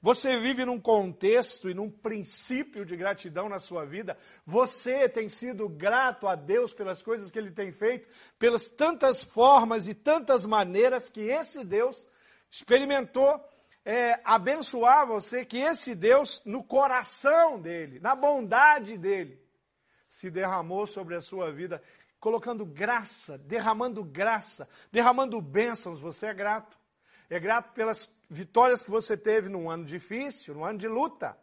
Você 0.00 0.40
vive 0.40 0.64
num 0.64 0.80
contexto 0.80 1.70
e 1.70 1.74
num 1.74 1.88
princípio 1.88 2.84
de 2.84 2.96
gratidão 2.96 3.48
na 3.48 3.60
sua 3.60 3.84
vida. 3.84 4.18
Você 4.44 5.08
tem 5.08 5.28
sido 5.28 5.68
grato 5.68 6.26
a 6.26 6.34
Deus 6.34 6.72
pelas 6.72 7.02
coisas 7.02 7.30
que 7.30 7.38
Ele 7.38 7.52
tem 7.52 7.70
feito, 7.70 8.08
pelas 8.36 8.66
tantas 8.66 9.22
formas 9.22 9.86
e 9.86 9.94
tantas 9.94 10.44
maneiras 10.44 11.08
que 11.08 11.20
esse 11.20 11.64
Deus 11.64 12.04
experimentou 12.50 13.40
é, 13.84 14.20
abençoar 14.24 15.06
você, 15.06 15.44
que 15.44 15.58
esse 15.58 15.94
Deus, 15.94 16.42
no 16.44 16.62
coração 16.64 17.60
dele, 17.60 18.00
na 18.00 18.14
bondade 18.14 18.96
dele, 18.96 19.41
se 20.12 20.30
derramou 20.30 20.86
sobre 20.86 21.14
a 21.14 21.22
sua 21.22 21.50
vida, 21.50 21.82
colocando 22.20 22.66
graça, 22.66 23.38
derramando 23.38 24.04
graça, 24.04 24.68
derramando 24.92 25.40
bênçãos. 25.40 25.98
Você 25.98 26.26
é 26.26 26.34
grato. 26.34 26.78
É 27.30 27.40
grato 27.40 27.72
pelas 27.72 28.10
vitórias 28.28 28.84
que 28.84 28.90
você 28.90 29.16
teve 29.16 29.48
num 29.48 29.70
ano 29.70 29.86
difícil, 29.86 30.54
num 30.54 30.66
ano 30.66 30.78
de 30.78 30.86
luta. 30.86 31.34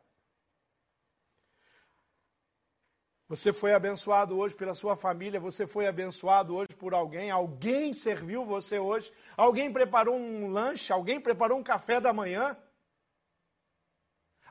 Você 3.28 3.52
foi 3.52 3.74
abençoado 3.74 4.38
hoje 4.38 4.54
pela 4.54 4.76
sua 4.76 4.96
família, 4.96 5.40
você 5.40 5.66
foi 5.66 5.88
abençoado 5.88 6.56
hoje 6.56 6.76
por 6.78 6.94
alguém, 6.94 7.32
alguém 7.32 7.92
serviu 7.92 8.46
você 8.46 8.78
hoje, 8.78 9.12
alguém 9.36 9.74
preparou 9.74 10.16
um 10.16 10.48
lanche, 10.48 10.94
alguém 10.94 11.20
preparou 11.20 11.58
um 11.58 11.64
café 11.64 12.00
da 12.00 12.14
manhã. 12.14 12.56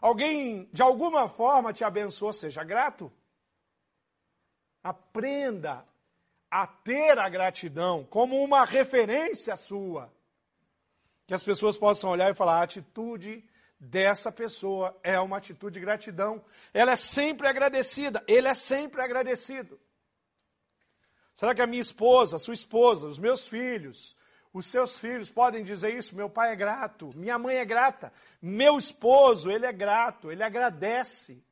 Alguém 0.00 0.68
de 0.72 0.82
alguma 0.82 1.28
forma 1.28 1.72
te 1.72 1.84
abençoou, 1.84 2.32
seja 2.32 2.64
grato. 2.64 3.12
Aprenda 4.88 5.84
a 6.50 6.66
ter 6.66 7.18
a 7.18 7.28
gratidão 7.28 8.04
como 8.04 8.42
uma 8.42 8.64
referência 8.64 9.54
sua 9.54 10.10
que 11.26 11.34
as 11.34 11.42
pessoas 11.42 11.76
possam 11.76 12.08
olhar 12.08 12.30
e 12.30 12.34
falar: 12.34 12.60
a 12.60 12.62
atitude 12.62 13.44
dessa 13.78 14.32
pessoa 14.32 14.98
é 15.02 15.20
uma 15.20 15.36
atitude 15.36 15.74
de 15.74 15.80
gratidão. 15.80 16.42
Ela 16.72 16.92
é 16.92 16.96
sempre 16.96 17.46
agradecida, 17.46 18.24
ele 18.26 18.48
é 18.48 18.54
sempre 18.54 19.02
agradecido. 19.02 19.78
Será 21.34 21.54
que 21.54 21.60
a 21.60 21.66
minha 21.66 21.82
esposa, 21.82 22.36
a 22.36 22.38
sua 22.38 22.54
esposa, 22.54 23.06
os 23.06 23.18
meus 23.18 23.46
filhos, 23.46 24.16
os 24.54 24.64
seus 24.66 24.98
filhos 24.98 25.28
podem 25.30 25.62
dizer 25.62 25.94
isso? 25.94 26.16
Meu 26.16 26.30
pai 26.30 26.52
é 26.52 26.56
grato, 26.56 27.10
minha 27.14 27.38
mãe 27.38 27.56
é 27.56 27.64
grata, 27.64 28.10
meu 28.40 28.78
esposo, 28.78 29.50
ele 29.50 29.66
é 29.66 29.72
grato, 29.72 30.32
ele 30.32 30.42
agradece. 30.42 31.44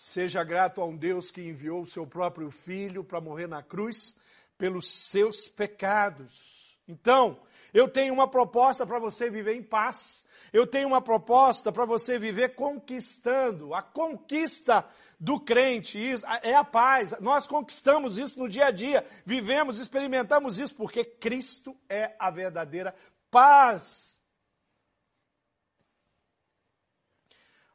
Seja 0.00 0.44
grato 0.44 0.80
a 0.80 0.84
um 0.84 0.96
Deus 0.96 1.28
que 1.28 1.40
enviou 1.40 1.82
o 1.82 1.86
seu 1.86 2.06
próprio 2.06 2.52
filho 2.52 3.02
para 3.02 3.20
morrer 3.20 3.48
na 3.48 3.64
cruz 3.64 4.14
pelos 4.56 4.92
seus 4.92 5.48
pecados. 5.48 6.78
Então, 6.86 7.42
eu 7.74 7.88
tenho 7.88 8.14
uma 8.14 8.30
proposta 8.30 8.86
para 8.86 9.00
você 9.00 9.28
viver 9.28 9.56
em 9.56 9.62
paz. 9.62 10.24
Eu 10.52 10.68
tenho 10.68 10.86
uma 10.86 11.02
proposta 11.02 11.72
para 11.72 11.84
você 11.84 12.16
viver 12.16 12.54
conquistando. 12.54 13.74
A 13.74 13.82
conquista 13.82 14.88
do 15.18 15.40
crente 15.40 15.98
é 16.44 16.54
a 16.54 16.62
paz. 16.62 17.18
Nós 17.18 17.44
conquistamos 17.48 18.18
isso 18.18 18.38
no 18.38 18.48
dia 18.48 18.66
a 18.66 18.70
dia. 18.70 19.04
Vivemos, 19.26 19.80
experimentamos 19.80 20.60
isso 20.60 20.76
porque 20.76 21.04
Cristo 21.04 21.76
é 21.88 22.14
a 22.20 22.30
verdadeira 22.30 22.94
paz. 23.32 24.22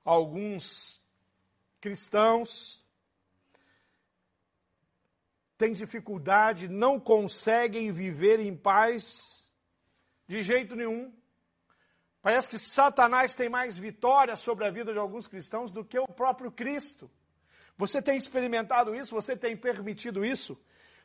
Alguns 0.06 1.03
cristãos 1.84 2.82
têm 5.58 5.74
dificuldade, 5.74 6.70
não 6.70 6.98
conseguem 6.98 7.92
viver 7.92 8.40
em 8.40 8.56
paz 8.56 9.52
de 10.26 10.42
jeito 10.42 10.78
nenhum. 10.78 11.14
Parece 12.22 12.50
que 12.50 12.58
Satanás 12.58 13.36
tem 13.36 13.50
mais 13.50 13.78
vitória 13.78 14.38
sobre 14.38 14.66
a 14.66 14.72
vida 14.72 14.94
de 14.94 14.98
alguns 14.98 15.28
cristãos 15.28 15.74
do 15.74 15.84
que 15.84 16.00
o 16.00 16.08
próprio 16.08 16.50
Cristo. 16.50 17.12
Você 17.78 18.02
tem 18.02 18.16
experimentado 18.16 18.96
isso? 18.96 19.14
Você 19.14 19.36
tem 19.36 19.58
permitido 19.58 20.24
isso? 20.24 20.58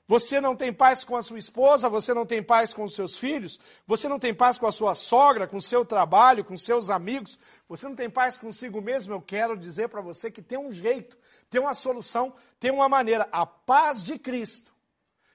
Você 0.09 0.41
não 0.41 0.57
tem 0.57 0.73
paz 0.73 1.05
com 1.05 1.17
a 1.17 1.23
sua 1.23 1.37
esposa, 1.37 1.87
você 1.87 2.15
não 2.15 2.25
tem 2.25 2.43
paz 2.43 2.73
com 2.73 2.83
os 2.83 2.95
seus 2.95 3.19
filhos, 3.19 3.61
você 3.87 4.09
não 4.09 4.19
tem 4.19 4.33
paz 4.33 4.57
com 4.57 4.67
a 4.67 4.73
sua 4.73 4.95
sogra, 4.95 5.47
com 5.47 5.59
o 5.59 5.63
seu 5.63 5.85
trabalho, 5.85 6.43
com 6.43 6.57
seus 6.57 6.89
amigos, 6.89 7.39
você 7.69 7.87
não 7.87 7.95
tem 7.95 8.09
paz 8.09 8.39
consigo 8.39 8.81
mesmo. 8.81 9.13
Eu 9.13 9.21
quero 9.21 9.55
dizer 9.55 9.91
para 9.91 10.01
você 10.01 10.31
que 10.31 10.41
tem 10.41 10.59
um 10.59 10.73
jeito, 10.73 11.19
tem 11.51 11.61
uma 11.61 11.75
solução, 11.75 12.33
tem 12.59 12.71
uma 12.71 12.89
maneira. 12.89 13.29
A 13.31 13.45
paz 13.45 14.03
de 14.03 14.19
Cristo 14.19 14.73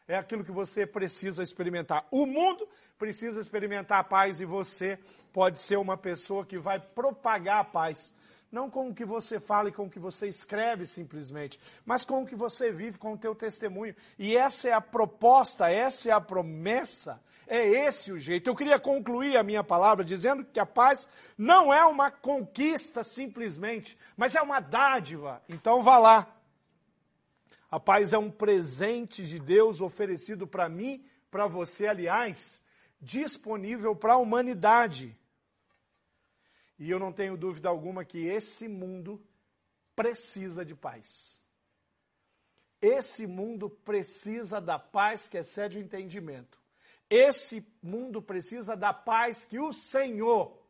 é 0.07 0.17
aquilo 0.17 0.43
que 0.43 0.51
você 0.51 0.87
precisa 0.87 1.43
experimentar. 1.43 2.07
O 2.09 2.25
mundo 2.25 2.67
precisa 2.97 3.39
experimentar 3.39 3.99
a 3.99 4.03
paz 4.03 4.41
e 4.41 4.45
você 4.45 4.97
pode 5.31 5.59
ser 5.59 5.77
uma 5.77 5.97
pessoa 5.97 6.47
que 6.47 6.57
vai 6.57 6.79
propagar 6.79 7.59
a 7.59 7.63
paz 7.63 8.11
não 8.53 8.69
com 8.69 8.89
o 8.89 8.93
que 8.93 9.03
você 9.03 9.39
fala 9.39 9.69
e 9.69 9.71
com 9.71 9.85
o 9.85 9.89
que 9.89 9.97
você 9.97 10.27
escreve 10.27 10.85
simplesmente, 10.85 11.59
mas 11.83 12.05
com 12.05 12.21
o 12.21 12.25
que 12.25 12.35
você 12.35 12.71
vive, 12.71 12.99
com 12.99 13.13
o 13.13 13.17
teu 13.17 13.33
testemunho. 13.33 13.95
E 14.17 14.37
essa 14.37 14.69
é 14.69 14.73
a 14.73 14.79
proposta, 14.79 15.71
essa 15.71 16.09
é 16.09 16.11
a 16.11 16.21
promessa, 16.21 17.19
é 17.47 17.67
esse 17.67 18.11
o 18.11 18.19
jeito. 18.19 18.47
Eu 18.47 18.55
queria 18.55 18.79
concluir 18.79 19.37
a 19.37 19.43
minha 19.43 19.63
palavra 19.63 20.05
dizendo 20.05 20.45
que 20.45 20.59
a 20.59 20.67
paz 20.67 21.09
não 21.35 21.73
é 21.73 21.83
uma 21.83 22.11
conquista 22.11 23.03
simplesmente, 23.03 23.97
mas 24.15 24.35
é 24.35 24.41
uma 24.43 24.59
dádiva. 24.59 25.41
Então 25.49 25.81
vá 25.81 25.97
lá. 25.97 26.27
A 27.71 27.79
paz 27.79 28.13
é 28.13 28.19
um 28.19 28.29
presente 28.29 29.25
de 29.25 29.39
Deus 29.39 29.81
oferecido 29.81 30.45
para 30.45 30.69
mim, 30.69 31.03
para 31.31 31.47
você, 31.47 31.87
aliás, 31.87 32.63
disponível 33.01 33.95
para 33.95 34.13
a 34.13 34.17
humanidade. 34.17 35.17
E 36.77 36.89
eu 36.89 36.99
não 36.99 37.13
tenho 37.13 37.37
dúvida 37.37 37.69
alguma 37.69 38.03
que 38.03 38.27
esse 38.27 38.67
mundo 38.67 39.23
precisa 39.95 40.65
de 40.65 40.75
paz. 40.75 41.43
Esse 42.81 43.25
mundo 43.25 43.69
precisa 43.69 44.59
da 44.59 44.77
paz 44.77 45.27
que 45.27 45.37
excede 45.37 45.77
o 45.77 45.81
entendimento. 45.81 46.61
Esse 47.09 47.65
mundo 47.81 48.21
precisa 48.21 48.75
da 48.75 48.91
paz 48.91 49.45
que 49.45 49.59
o 49.59 49.71
Senhor 49.71 50.61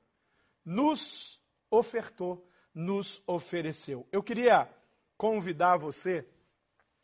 nos 0.63 1.41
ofertou, 1.71 2.47
nos 2.73 3.21
ofereceu. 3.25 4.07
Eu 4.11 4.21
queria 4.21 4.69
convidar 5.17 5.77
você, 5.77 6.27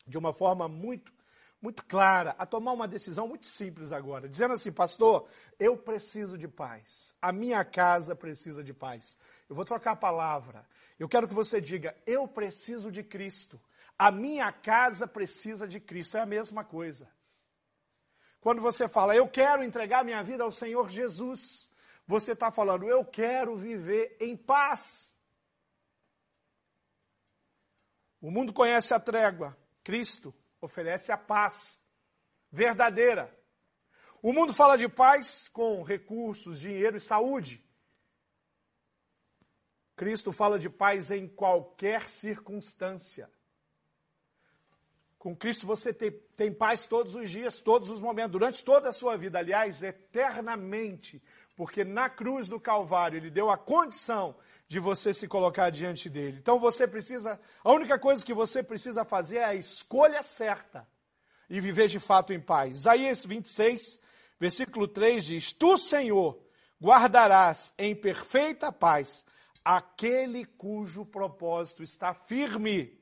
de 0.06 0.18
uma 0.18 0.32
forma 0.32 0.68
muito 0.68 1.12
muito 1.60 1.84
clara, 1.84 2.34
a 2.38 2.46
tomar 2.46 2.72
uma 2.72 2.88
decisão 2.88 3.28
muito 3.28 3.46
simples 3.46 3.92
agora, 3.92 4.28
dizendo 4.28 4.54
assim, 4.54 4.72
pastor, 4.72 5.28
eu 5.58 5.76
preciso 5.76 6.38
de 6.38 6.48
paz, 6.48 7.14
a 7.20 7.32
minha 7.32 7.62
casa 7.64 8.16
precisa 8.16 8.64
de 8.64 8.72
paz. 8.72 9.18
Eu 9.48 9.54
vou 9.54 9.64
trocar 9.64 9.92
a 9.92 9.96
palavra. 9.96 10.66
Eu 10.98 11.08
quero 11.08 11.28
que 11.28 11.34
você 11.34 11.60
diga, 11.60 11.94
eu 12.06 12.26
preciso 12.26 12.90
de 12.90 13.02
Cristo, 13.02 13.60
a 13.98 14.10
minha 14.10 14.50
casa 14.50 15.06
precisa 15.06 15.68
de 15.68 15.78
Cristo. 15.78 16.16
É 16.16 16.20
a 16.20 16.26
mesma 16.26 16.64
coisa. 16.64 17.06
Quando 18.40 18.62
você 18.62 18.88
fala, 18.88 19.14
eu 19.14 19.28
quero 19.28 19.62
entregar 19.62 20.02
minha 20.02 20.22
vida 20.22 20.42
ao 20.42 20.50
Senhor 20.50 20.88
Jesus, 20.88 21.70
você 22.06 22.32
está 22.32 22.50
falando, 22.50 22.88
eu 22.88 23.04
quero 23.04 23.54
viver 23.56 24.16
em 24.18 24.34
paz. 24.34 25.18
O 28.18 28.30
mundo 28.30 28.52
conhece 28.52 28.94
a 28.94 29.00
trégua, 29.00 29.56
Cristo 29.84 30.34
oferece 30.60 31.10
a 31.12 31.16
paz 31.16 31.84
verdadeira. 32.50 33.34
O 34.22 34.32
mundo 34.32 34.52
fala 34.52 34.76
de 34.76 34.88
paz 34.88 35.48
com 35.48 35.82
recursos, 35.82 36.60
dinheiro 36.60 36.96
e 36.96 37.00
saúde. 37.00 37.64
Cristo 39.96 40.32
fala 40.32 40.58
de 40.58 40.68
paz 40.68 41.10
em 41.10 41.28
qualquer 41.28 42.08
circunstância. 42.08 43.30
Com 45.18 45.36
Cristo 45.36 45.66
você 45.66 45.92
tem, 45.92 46.10
tem, 46.34 46.52
paz 46.52 46.86
todos 46.86 47.14
os 47.14 47.30
dias, 47.30 47.60
todos 47.60 47.90
os 47.90 48.00
momentos, 48.00 48.32
durante 48.32 48.64
toda 48.64 48.88
a 48.88 48.92
sua 48.92 49.18
vida, 49.18 49.38
aliás, 49.38 49.82
eternamente, 49.82 51.22
porque 51.60 51.84
na 51.84 52.08
cruz 52.08 52.48
do 52.48 52.58
Calvário 52.58 53.18
ele 53.18 53.30
deu 53.30 53.50
a 53.50 53.58
condição 53.58 54.34
de 54.66 54.80
você 54.80 55.12
se 55.12 55.28
colocar 55.28 55.68
diante 55.68 56.08
dele. 56.08 56.38
Então 56.40 56.58
você 56.58 56.88
precisa, 56.88 57.38
a 57.62 57.70
única 57.70 57.98
coisa 57.98 58.24
que 58.24 58.32
você 58.32 58.62
precisa 58.62 59.04
fazer 59.04 59.36
é 59.36 59.44
a 59.44 59.54
escolha 59.54 60.22
certa 60.22 60.88
e 61.50 61.60
viver 61.60 61.88
de 61.88 62.00
fato 62.00 62.32
em 62.32 62.40
paz. 62.40 62.78
Isaías 62.78 63.26
26, 63.26 64.00
versículo 64.38 64.88
3 64.88 65.22
diz: 65.22 65.52
Tu, 65.52 65.76
Senhor, 65.76 66.42
guardarás 66.82 67.74
em 67.76 67.94
perfeita 67.94 68.72
paz 68.72 69.26
aquele 69.62 70.46
cujo 70.46 71.04
propósito 71.04 71.82
está 71.82 72.14
firme, 72.14 72.98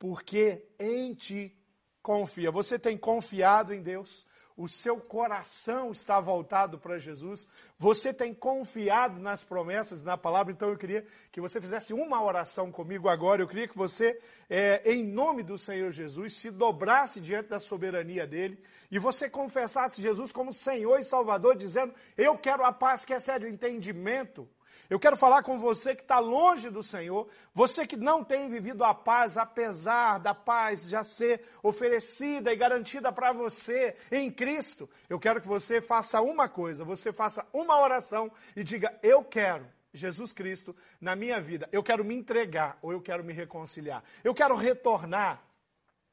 porque 0.00 0.66
em 0.80 1.14
ti 1.14 1.56
confia. 2.02 2.50
Você 2.50 2.76
tem 2.76 2.98
confiado 2.98 3.72
em 3.72 3.80
Deus? 3.80 4.26
O 4.56 4.66
seu 4.66 4.98
coração 4.98 5.92
está 5.92 6.18
voltado 6.18 6.78
para 6.78 6.98
Jesus, 6.98 7.46
você 7.78 8.12
tem 8.12 8.32
confiado 8.32 9.20
nas 9.20 9.44
promessas, 9.44 10.02
na 10.02 10.16
palavra, 10.16 10.52
então 10.52 10.70
eu 10.70 10.78
queria 10.78 11.06
que 11.30 11.40
você 11.40 11.60
fizesse 11.60 11.92
uma 11.92 12.24
oração 12.24 12.72
comigo 12.72 13.08
agora, 13.08 13.42
eu 13.42 13.48
queria 13.48 13.68
que 13.68 13.76
você, 13.76 14.18
é, 14.48 14.80
em 14.90 15.04
nome 15.04 15.42
do 15.42 15.58
Senhor 15.58 15.90
Jesus, 15.90 16.34
se 16.34 16.50
dobrasse 16.50 17.20
diante 17.20 17.50
da 17.50 17.60
soberania 17.60 18.26
dele 18.26 18.58
e 18.90 18.98
você 18.98 19.28
confessasse 19.28 20.00
Jesus 20.00 20.32
como 20.32 20.52
Senhor 20.52 20.98
e 20.98 21.04
Salvador, 21.04 21.54
dizendo: 21.56 21.94
Eu 22.16 22.38
quero 22.38 22.64
a 22.64 22.72
paz 22.72 23.04
que 23.04 23.12
excede 23.12 23.46
o 23.46 23.48
entendimento. 23.48 24.48
Eu 24.88 24.98
quero 24.98 25.16
falar 25.16 25.42
com 25.42 25.58
você 25.58 25.94
que 25.94 26.02
está 26.02 26.18
longe 26.18 26.70
do 26.70 26.82
Senhor, 26.82 27.28
você 27.54 27.86
que 27.86 27.96
não 27.96 28.22
tem 28.22 28.48
vivido 28.48 28.84
a 28.84 28.94
paz, 28.94 29.36
apesar 29.36 30.18
da 30.18 30.34
paz 30.34 30.88
já 30.88 31.02
ser 31.02 31.42
oferecida 31.62 32.52
e 32.52 32.56
garantida 32.56 33.12
para 33.12 33.32
você 33.32 33.96
em 34.10 34.30
Cristo. 34.30 34.88
Eu 35.08 35.18
quero 35.18 35.40
que 35.40 35.48
você 35.48 35.80
faça 35.80 36.20
uma 36.20 36.48
coisa, 36.48 36.84
você 36.84 37.12
faça 37.12 37.46
uma 37.52 37.80
oração 37.80 38.30
e 38.54 38.62
diga: 38.62 38.98
Eu 39.02 39.24
quero 39.24 39.66
Jesus 39.92 40.32
Cristo 40.32 40.76
na 41.00 41.16
minha 41.16 41.40
vida. 41.40 41.68
Eu 41.72 41.82
quero 41.82 42.04
me 42.04 42.14
entregar 42.14 42.78
ou 42.82 42.92
eu 42.92 43.00
quero 43.00 43.24
me 43.24 43.32
reconciliar. 43.32 44.04
Eu 44.22 44.34
quero 44.34 44.54
retornar 44.54 45.42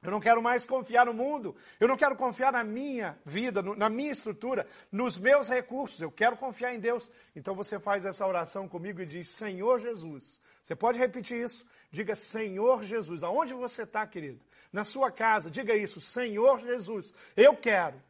eu 0.03 0.11
não 0.11 0.19
quero 0.19 0.41
mais 0.41 0.65
confiar 0.65 1.05
no 1.05 1.13
mundo. 1.13 1.55
Eu 1.79 1.87
não 1.87 1.95
quero 1.95 2.15
confiar 2.15 2.51
na 2.51 2.63
minha 2.63 3.17
vida, 3.25 3.61
na 3.61 3.89
minha 3.89 4.11
estrutura, 4.11 4.67
nos 4.91 5.17
meus 5.17 5.47
recursos. 5.47 6.01
Eu 6.01 6.11
quero 6.11 6.35
confiar 6.35 6.75
em 6.75 6.79
Deus. 6.79 7.09
Então 7.33 7.55
você 7.55 7.79
faz 7.79 8.05
essa 8.05 8.27
oração 8.27 8.67
comigo 8.67 9.01
e 9.01 9.05
diz: 9.05 9.29
Senhor 9.29 9.79
Jesus. 9.79 10.41
Você 10.61 10.75
pode 10.75 10.99
repetir 10.99 11.41
isso? 11.41 11.65
Diga: 11.89 12.15
Senhor 12.15 12.83
Jesus. 12.83 13.23
Aonde 13.23 13.53
você 13.53 13.83
está, 13.83 14.05
querido? 14.05 14.41
Na 14.73 14.83
sua 14.83 15.09
casa. 15.09 15.49
Diga 15.49 15.73
isso: 15.73 16.01
Senhor 16.01 16.59
Jesus. 16.59 17.13
Eu 17.37 17.55
quero 17.55 18.01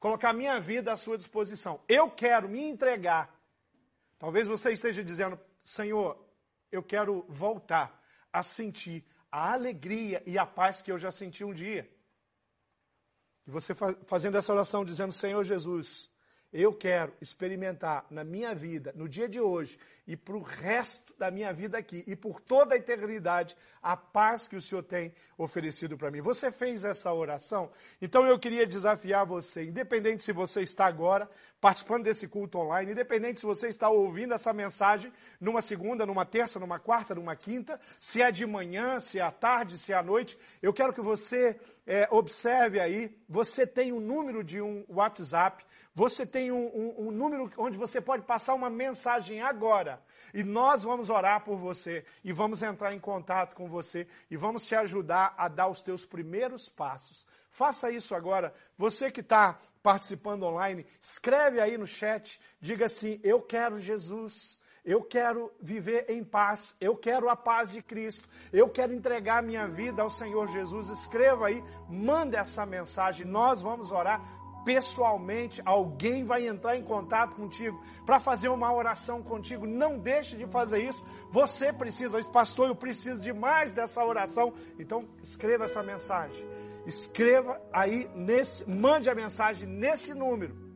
colocar 0.00 0.32
minha 0.32 0.58
vida 0.58 0.92
à 0.92 0.96
sua 0.96 1.18
disposição. 1.18 1.78
Eu 1.86 2.10
quero 2.10 2.48
me 2.48 2.64
entregar. 2.64 3.34
Talvez 4.18 4.48
você 4.48 4.72
esteja 4.72 5.04
dizendo: 5.04 5.38
Senhor, 5.62 6.18
eu 6.72 6.82
quero 6.82 7.26
voltar 7.28 8.02
a 8.32 8.42
sentir 8.42 9.04
a 9.30 9.52
alegria 9.52 10.22
e 10.26 10.38
a 10.38 10.46
paz 10.46 10.82
que 10.82 10.90
eu 10.90 10.98
já 10.98 11.10
senti 11.10 11.44
um 11.44 11.52
dia. 11.52 11.88
E 13.46 13.50
você 13.50 13.74
fazendo 14.06 14.36
essa 14.36 14.52
oração 14.52 14.84
dizendo: 14.84 15.12
Senhor 15.12 15.42
Jesus, 15.44 16.10
eu 16.52 16.72
quero 16.72 17.12
experimentar 17.20 18.06
na 18.10 18.24
minha 18.24 18.54
vida, 18.54 18.92
no 18.96 19.08
dia 19.08 19.28
de 19.28 19.40
hoje 19.40 19.78
e 20.06 20.16
para 20.16 20.34
o 20.34 20.40
resto 20.40 21.12
da 21.18 21.30
minha 21.30 21.52
vida 21.52 21.76
aqui 21.76 22.02
e 22.06 22.16
por 22.16 22.40
toda 22.40 22.74
a 22.74 22.78
eternidade, 22.78 23.54
a 23.82 23.94
paz 23.94 24.48
que 24.48 24.56
o 24.56 24.60
Senhor 24.60 24.82
tem 24.82 25.12
oferecido 25.36 25.98
para 25.98 26.10
mim. 26.10 26.22
Você 26.22 26.50
fez 26.50 26.84
essa 26.84 27.12
oração? 27.12 27.70
Então 28.00 28.26
eu 28.26 28.38
queria 28.38 28.66
desafiar 28.66 29.26
você, 29.26 29.64
independente 29.64 30.24
se 30.24 30.32
você 30.32 30.62
está 30.62 30.86
agora 30.86 31.28
participando 31.60 32.04
desse 32.04 32.26
culto 32.26 32.56
online, 32.58 32.92
independente 32.92 33.40
se 33.40 33.46
você 33.46 33.68
está 33.68 33.90
ouvindo 33.90 34.32
essa 34.32 34.52
mensagem 34.52 35.12
numa 35.38 35.60
segunda, 35.60 36.06
numa 36.06 36.24
terça, 36.24 36.58
numa 36.58 36.78
quarta, 36.78 37.14
numa 37.14 37.36
quinta, 37.36 37.78
se 37.98 38.22
é 38.22 38.32
de 38.32 38.46
manhã, 38.46 38.98
se 38.98 39.18
é 39.18 39.22
à 39.22 39.30
tarde, 39.30 39.76
se 39.76 39.92
é 39.92 39.96
à 39.96 40.02
noite, 40.02 40.38
eu 40.62 40.72
quero 40.72 40.94
que 40.94 41.02
você 41.02 41.60
é, 41.88 42.06
observe 42.10 42.78
aí, 42.78 43.16
você 43.26 43.66
tem 43.66 43.92
o 43.92 43.96
um 43.96 44.00
número 44.00 44.44
de 44.44 44.60
um 44.60 44.84
WhatsApp, 44.88 45.64
você 45.94 46.26
tem 46.26 46.37
um, 46.50 46.66
um, 46.66 47.08
um 47.08 47.10
número 47.10 47.50
onde 47.56 47.76
você 47.76 48.00
pode 48.00 48.24
passar 48.24 48.54
uma 48.54 48.70
mensagem 48.70 49.40
agora 49.40 50.02
e 50.32 50.42
nós 50.42 50.82
vamos 50.82 51.10
orar 51.10 51.44
por 51.44 51.56
você 51.56 52.04
e 52.22 52.32
vamos 52.32 52.62
entrar 52.62 52.94
em 52.94 53.00
contato 53.00 53.54
com 53.54 53.68
você 53.68 54.06
e 54.30 54.36
vamos 54.36 54.66
te 54.66 54.74
ajudar 54.74 55.34
a 55.36 55.48
dar 55.48 55.68
os 55.68 55.80
teus 55.80 56.04
primeiros 56.04 56.68
passos. 56.68 57.26
Faça 57.50 57.90
isso 57.90 58.14
agora. 58.14 58.54
Você 58.76 59.10
que 59.10 59.20
está 59.20 59.58
participando 59.82 60.44
online, 60.44 60.86
escreve 61.00 61.60
aí 61.60 61.78
no 61.78 61.86
chat, 61.86 62.40
diga 62.60 62.86
assim: 62.86 63.20
Eu 63.22 63.40
quero 63.40 63.78
Jesus. 63.78 64.60
Eu 64.84 65.02
quero 65.02 65.52
viver 65.60 66.06
em 66.08 66.24
paz, 66.24 66.74
eu 66.80 66.96
quero 66.96 67.28
a 67.28 67.36
paz 67.36 67.70
de 67.70 67.82
Cristo, 67.82 68.26
eu 68.50 68.70
quero 68.70 68.94
entregar 68.94 69.42
minha 69.42 69.68
vida 69.68 70.00
ao 70.00 70.08
Senhor 70.08 70.48
Jesus. 70.48 70.88
Escreva 70.88 71.48
aí, 71.48 71.62
manda 71.86 72.38
essa 72.38 72.64
mensagem, 72.64 73.26
nós 73.26 73.60
vamos 73.60 73.92
orar 73.92 74.22
pessoalmente, 74.68 75.62
alguém 75.64 76.24
vai 76.24 76.46
entrar 76.46 76.76
em 76.76 76.82
contato 76.82 77.34
contigo 77.34 77.82
para 78.04 78.20
fazer 78.20 78.50
uma 78.50 78.70
oração 78.70 79.22
contigo. 79.22 79.66
Não 79.66 79.96
deixe 79.96 80.36
de 80.36 80.46
fazer 80.46 80.82
isso. 80.82 81.02
Você 81.30 81.72
precisa, 81.72 82.22
pastor, 82.24 82.68
eu 82.68 82.76
preciso 82.76 83.18
de 83.18 83.32
mais 83.32 83.72
dessa 83.72 84.04
oração. 84.04 84.52
Então, 84.78 85.08
escreva 85.22 85.64
essa 85.64 85.82
mensagem. 85.82 86.46
Escreva 86.84 87.58
aí 87.72 88.10
nesse, 88.14 88.68
mande 88.68 89.08
a 89.08 89.14
mensagem 89.14 89.66
nesse 89.66 90.12
número 90.12 90.67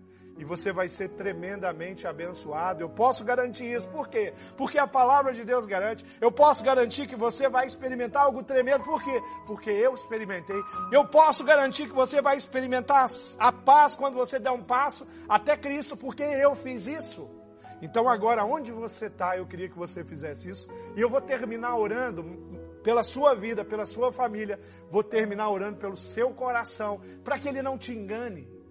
e 0.43 0.45
você 0.45 0.73
vai 0.73 0.89
ser 0.89 1.11
tremendamente 1.11 2.05
abençoado. 2.05 2.83
Eu 2.83 2.89
posso 2.89 3.25
garantir 3.25 3.65
isso. 3.65 3.89
Por 3.89 4.09
quê? 4.09 4.35
Porque 4.57 4.77
a 4.77 4.89
palavra 4.89 5.33
de 5.33 5.45
Deus 5.45 5.67
garante. 5.67 6.05
Eu 6.21 6.33
posso 6.33 6.65
garantir 6.65 7.07
que 7.07 7.15
você 7.15 7.49
vai 7.49 7.65
experimentar 7.65 8.25
algo 8.25 8.43
tremendo. 8.43 8.83
Por 8.83 9.01
quê? 9.01 9.23
Porque 9.47 9.71
eu 9.71 9.95
experimentei. 9.95 10.61
Eu 10.91 11.07
posso 11.07 11.45
garantir 11.45 11.87
que 11.87 11.95
você 11.95 12.21
vai 12.21 12.37
experimentar 12.37 13.09
a 13.39 13.53
paz 13.53 13.95
quando 13.95 14.15
você 14.15 14.41
der 14.41 14.51
um 14.51 14.65
passo 14.65 15.07
até 15.29 15.57
Cristo, 15.57 15.97
porque 15.97 16.25
eu 16.25 16.57
fiz 16.57 16.89
isso. 16.89 17.31
Então 17.81 18.09
agora, 18.09 18.45
onde 18.45 18.73
você 18.73 19.07
está, 19.07 19.37
eu 19.37 19.47
queria 19.47 19.69
que 19.69 19.79
você 19.79 20.03
fizesse 20.03 20.49
isso. 20.49 20.69
E 20.97 21.01
eu 21.01 21.09
vou 21.09 21.21
terminar 21.21 21.77
orando 21.77 22.25
pela 22.83 23.05
sua 23.05 23.33
vida, 23.37 23.65
pela 23.65 23.87
sua 23.87 24.11
família. 24.11 24.59
Vou 24.91 25.05
terminar 25.05 25.49
orando 25.51 25.79
pelo 25.79 25.97
seu 25.97 26.31
coração, 26.31 27.01
para 27.23 27.39
que 27.39 27.49
ele 27.49 27.63
não 27.63 27.79
te 27.79 27.93
engane. 27.93 28.62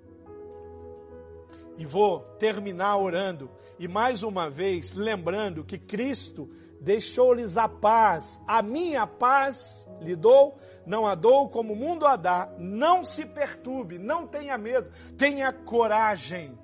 E 1.77 1.85
vou 1.85 2.19
terminar 2.37 2.97
orando 2.97 3.49
e 3.79 3.87
mais 3.87 4.21
uma 4.21 4.47
vez 4.47 4.91
lembrando 4.91 5.63
que 5.63 5.77
Cristo 5.77 6.47
deixou-lhes 6.79 7.57
a 7.57 7.67
paz. 7.67 8.39
A 8.47 8.61
minha 8.61 9.07
paz 9.07 9.89
lhe 9.99 10.15
dou, 10.15 10.55
não 10.85 11.07
a 11.07 11.15
dou 11.15 11.49
como 11.49 11.73
o 11.73 11.75
mundo 11.75 12.05
a 12.05 12.15
dá. 12.15 12.53
Não 12.59 13.03
se 13.03 13.25
perturbe, 13.25 13.97
não 13.97 14.27
tenha 14.27 14.57
medo, 14.57 14.91
tenha 15.17 15.51
coragem. 15.51 16.57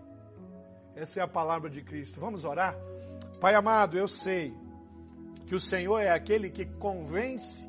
Essa 0.96 1.20
é 1.20 1.24
a 1.24 1.28
palavra 1.28 1.70
de 1.70 1.82
Cristo. 1.82 2.20
Vamos 2.20 2.46
orar? 2.46 2.76
Pai 3.40 3.56
amado, 3.56 3.98
eu 3.98 4.08
sei 4.08 4.54
que 5.48 5.56
o 5.56 5.60
Senhor 5.60 6.00
é 6.00 6.12
aquele 6.12 6.52
que 6.52 6.66
convence 6.66 7.68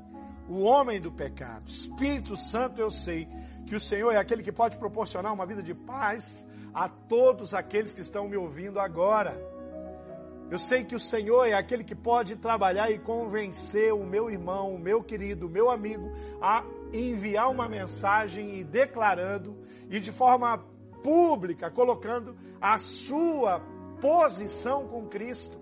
o 0.48 0.62
homem 0.62 1.00
do 1.00 1.12
pecado. 1.12 1.68
Espírito 1.68 2.36
Santo, 2.36 2.80
eu 2.80 2.90
sei 2.90 3.28
que 3.66 3.74
o 3.74 3.80
Senhor 3.80 4.12
é 4.12 4.16
aquele 4.16 4.42
que 4.42 4.52
pode 4.52 4.78
proporcionar 4.78 5.32
uma 5.32 5.46
vida 5.46 5.62
de 5.62 5.74
paz 5.74 6.48
a 6.78 6.88
todos 6.88 7.54
aqueles 7.54 7.92
que 7.92 8.00
estão 8.00 8.28
me 8.28 8.36
ouvindo 8.36 8.78
agora. 8.78 9.36
Eu 10.48 10.60
sei 10.60 10.84
que 10.84 10.94
o 10.94 11.00
Senhor 11.00 11.44
é 11.44 11.52
aquele 11.52 11.82
que 11.82 11.94
pode 11.94 12.36
trabalhar 12.36 12.88
e 12.88 13.00
convencer 13.00 13.92
o 13.92 14.06
meu 14.06 14.30
irmão, 14.30 14.76
o 14.76 14.78
meu 14.78 15.02
querido, 15.02 15.48
o 15.48 15.50
meu 15.50 15.70
amigo 15.70 16.12
a 16.40 16.64
enviar 16.92 17.50
uma 17.50 17.68
mensagem 17.68 18.60
e 18.60 18.62
declarando 18.62 19.58
e 19.90 19.98
de 19.98 20.12
forma 20.12 20.56
pública 21.02 21.68
colocando 21.68 22.36
a 22.60 22.78
sua 22.78 23.60
posição 24.00 24.86
com 24.86 25.08
Cristo. 25.08 25.58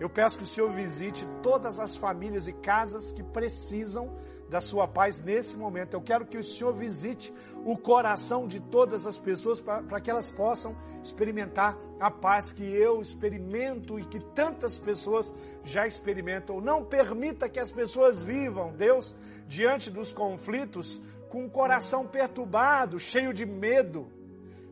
Eu 0.00 0.10
peço 0.10 0.38
que 0.38 0.44
o 0.44 0.46
Senhor 0.46 0.72
visite 0.72 1.24
todas 1.40 1.78
as 1.78 1.96
famílias 1.96 2.48
e 2.48 2.52
casas 2.52 3.12
que 3.12 3.22
precisam 3.22 4.16
da 4.50 4.60
sua 4.60 4.88
paz 4.88 5.20
nesse 5.20 5.56
momento. 5.56 5.94
Eu 5.94 6.02
quero 6.02 6.26
que 6.26 6.36
o 6.36 6.42
Senhor 6.42 6.74
visite 6.74 7.32
o 7.64 7.78
coração 7.78 8.48
de 8.48 8.58
todas 8.58 9.06
as 9.06 9.16
pessoas 9.16 9.60
para 9.60 10.00
que 10.00 10.10
elas 10.10 10.28
possam 10.28 10.76
experimentar 11.02 11.78
a 12.00 12.10
paz 12.10 12.50
que 12.50 12.64
eu 12.64 13.00
experimento 13.00 13.98
e 13.98 14.04
que 14.04 14.18
tantas 14.18 14.76
pessoas 14.76 15.32
já 15.62 15.86
experimentam. 15.86 16.60
Não 16.60 16.84
permita 16.84 17.48
que 17.48 17.60
as 17.60 17.70
pessoas 17.70 18.22
vivam, 18.22 18.72
Deus, 18.72 19.14
diante 19.46 19.88
dos 19.88 20.12
conflitos 20.12 21.00
com 21.28 21.46
o 21.46 21.50
coração 21.50 22.04
perturbado, 22.04 22.98
cheio 22.98 23.32
de 23.32 23.46
medo, 23.46 24.08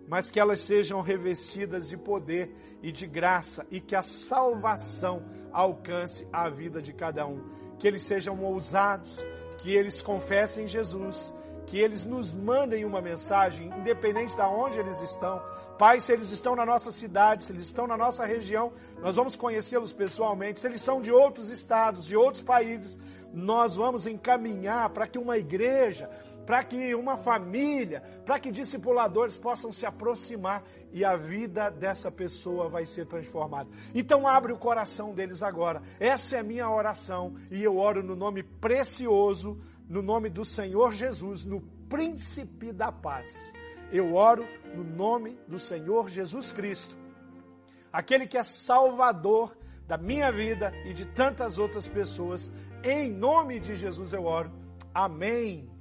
mas 0.08 0.28
que 0.28 0.40
elas 0.40 0.60
sejam 0.60 1.00
revestidas 1.00 1.88
de 1.88 1.96
poder 1.96 2.52
e 2.82 2.90
de 2.90 3.06
graça 3.06 3.64
e 3.70 3.80
que 3.80 3.94
a 3.94 4.02
salvação 4.02 5.22
alcance 5.52 6.26
a 6.32 6.48
vida 6.48 6.82
de 6.82 6.92
cada 6.92 7.24
um. 7.26 7.44
Que 7.78 7.86
eles 7.86 8.02
sejam 8.02 8.42
ousados, 8.42 9.24
que 9.58 9.74
eles 9.74 10.00
confessem 10.00 10.66
Jesus, 10.66 11.34
que 11.68 11.78
eles 11.78 12.02
nos 12.04 12.34
mandem 12.34 12.84
uma 12.86 13.02
mensagem, 13.02 13.70
independente 13.78 14.34
de 14.34 14.40
onde 14.40 14.78
eles 14.78 15.02
estão. 15.02 15.42
Pai, 15.78 16.00
se 16.00 16.10
eles 16.10 16.30
estão 16.30 16.56
na 16.56 16.64
nossa 16.64 16.90
cidade, 16.90 17.44
se 17.44 17.52
eles 17.52 17.64
estão 17.64 17.86
na 17.86 17.96
nossa 17.96 18.24
região, 18.24 18.72
nós 19.02 19.16
vamos 19.16 19.36
conhecê-los 19.36 19.92
pessoalmente. 19.92 20.60
Se 20.60 20.66
eles 20.66 20.80
são 20.80 21.00
de 21.00 21.12
outros 21.12 21.50
estados, 21.50 22.06
de 22.06 22.16
outros 22.16 22.42
países, 22.42 22.98
nós 23.34 23.76
vamos 23.76 24.06
encaminhar 24.06 24.88
para 24.90 25.06
que 25.06 25.18
uma 25.18 25.36
igreja, 25.36 26.08
para 26.46 26.62
que 26.62 26.94
uma 26.94 27.18
família, 27.18 28.02
para 28.24 28.40
que 28.40 28.50
discipuladores 28.50 29.36
possam 29.36 29.70
se 29.70 29.84
aproximar 29.84 30.64
e 30.90 31.04
a 31.04 31.18
vida 31.18 31.68
dessa 31.68 32.10
pessoa 32.10 32.70
vai 32.70 32.86
ser 32.86 33.04
transformada. 33.04 33.68
Então 33.94 34.26
abre 34.26 34.54
o 34.54 34.58
coração 34.58 35.12
deles 35.12 35.42
agora. 35.42 35.82
Essa 36.00 36.36
é 36.36 36.38
a 36.38 36.42
minha 36.42 36.70
oração 36.70 37.34
e 37.50 37.62
eu 37.62 37.76
oro 37.76 38.02
no 38.02 38.16
nome 38.16 38.42
precioso, 38.42 39.60
no 39.88 40.02
nome 40.02 40.28
do 40.28 40.44
Senhor 40.44 40.92
Jesus, 40.92 41.44
no 41.44 41.60
príncipe 41.88 42.72
da 42.72 42.92
paz. 42.92 43.52
Eu 43.90 44.14
oro 44.14 44.46
no 44.74 44.84
nome 44.84 45.38
do 45.48 45.58
Senhor 45.58 46.08
Jesus 46.08 46.52
Cristo, 46.52 46.96
aquele 47.92 48.26
que 48.26 48.36
é 48.36 48.42
salvador 48.42 49.56
da 49.86 49.96
minha 49.96 50.30
vida 50.30 50.72
e 50.84 50.92
de 50.92 51.06
tantas 51.06 51.56
outras 51.56 51.88
pessoas. 51.88 52.52
Em 52.84 53.10
nome 53.10 53.58
de 53.58 53.74
Jesus 53.74 54.12
eu 54.12 54.24
oro. 54.24 54.52
Amém. 54.92 55.77